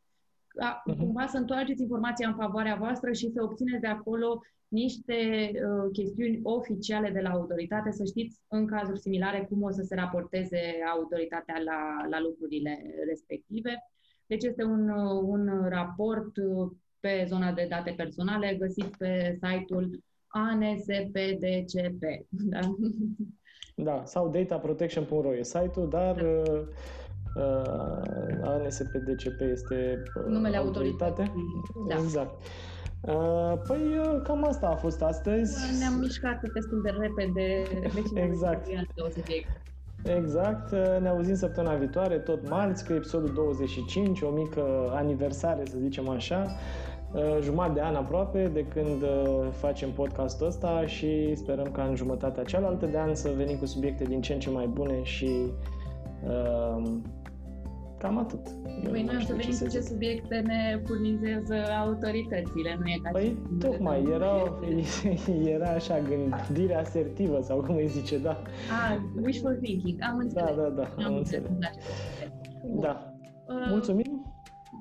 [0.57, 0.97] Uh-huh.
[0.97, 6.39] Cumva să întoarceți informația în favoarea voastră și să obțineți de acolo niște uh, chestiuni
[6.43, 10.61] oficiale de la autoritate, să știți în cazuri similare cum o să se raporteze
[10.93, 13.83] autoritatea la, la lucrurile respective.
[14.25, 14.89] Deci este un,
[15.23, 16.31] un raport
[16.99, 22.03] pe zona de date personale găsit pe site-ul ANSPDCP.
[22.49, 22.59] Da?
[23.75, 26.67] da, sau dataprotection.ro e site-ul, dar da.
[27.35, 31.33] Uh, uh ANSPDCP este uh, numele autoritate.
[31.87, 31.95] Da.
[31.95, 32.43] Exact.
[33.01, 35.79] Uh, păi uh, cam asta a fost astăzi.
[35.79, 37.63] Ne-am mișcat destul de repede.
[37.93, 38.67] Deci exact.
[40.03, 40.71] Exact,
[41.01, 46.55] ne auzim săptămâna viitoare, tot marți, cu episodul 25, o mică aniversare, să zicem așa,
[47.11, 51.95] uh, jumătate de an aproape de când uh, facem podcastul ăsta și sperăm ca în
[51.95, 55.25] jumătatea cealaltă de an să venim cu subiecte din ce în ce mai bune și
[55.25, 55.76] uh,
[57.97, 58.47] Cam atât.
[58.89, 63.37] păi noi o să venim cu ce subiecte ne furnizează autoritățile, nu e ca Păi
[63.59, 64.59] tocmai, era,
[65.55, 68.41] era așa gândire asertivă sau cum îi zice, da.
[68.89, 70.55] Ah, wishful thinking, am înțeles.
[70.55, 71.49] Da, da, da, am, am înțeles.
[71.49, 71.75] înțeles.
[72.81, 73.13] Da.
[73.47, 74.16] Uh, Mulțumim!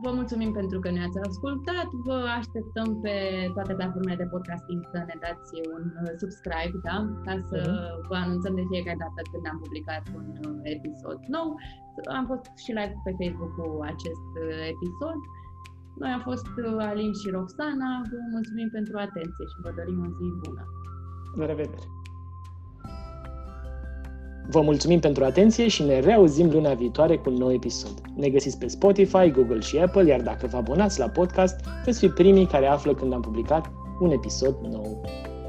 [0.04, 1.88] Vă mulțumim pentru că ne-ați ascultat.
[2.08, 3.16] Vă așteptăm pe
[3.54, 6.96] toate platformele de podcasting să ne dați un uh, subscribe, da?
[7.26, 8.06] Ca să uh-huh.
[8.08, 11.48] vă anunțăm de fiecare dată când am publicat un uh, episod nou.
[12.18, 15.18] Am fost și live pe Facebook cu acest uh, episod.
[16.00, 16.46] Noi am fost
[16.88, 17.90] Alin și Roxana.
[18.10, 20.62] Vă mulțumim pentru atenție și vă dorim o zi bună.
[21.38, 21.95] La revedere!
[24.50, 27.92] Vă mulțumim pentru atenție și ne reauzim luna viitoare cu un nou episod.
[28.14, 32.08] Ne găsiți pe Spotify, Google și Apple, iar dacă vă abonați la podcast, veți fi
[32.08, 33.70] primii care află când am publicat
[34.00, 35.00] un episod nou.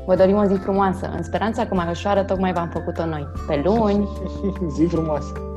[0.06, 3.28] Vă dorim o zi frumoasă, în speranța că mai ușoară tocmai v-am făcut-o noi.
[3.48, 4.08] Pe luni!
[4.76, 5.57] zi frumoasă!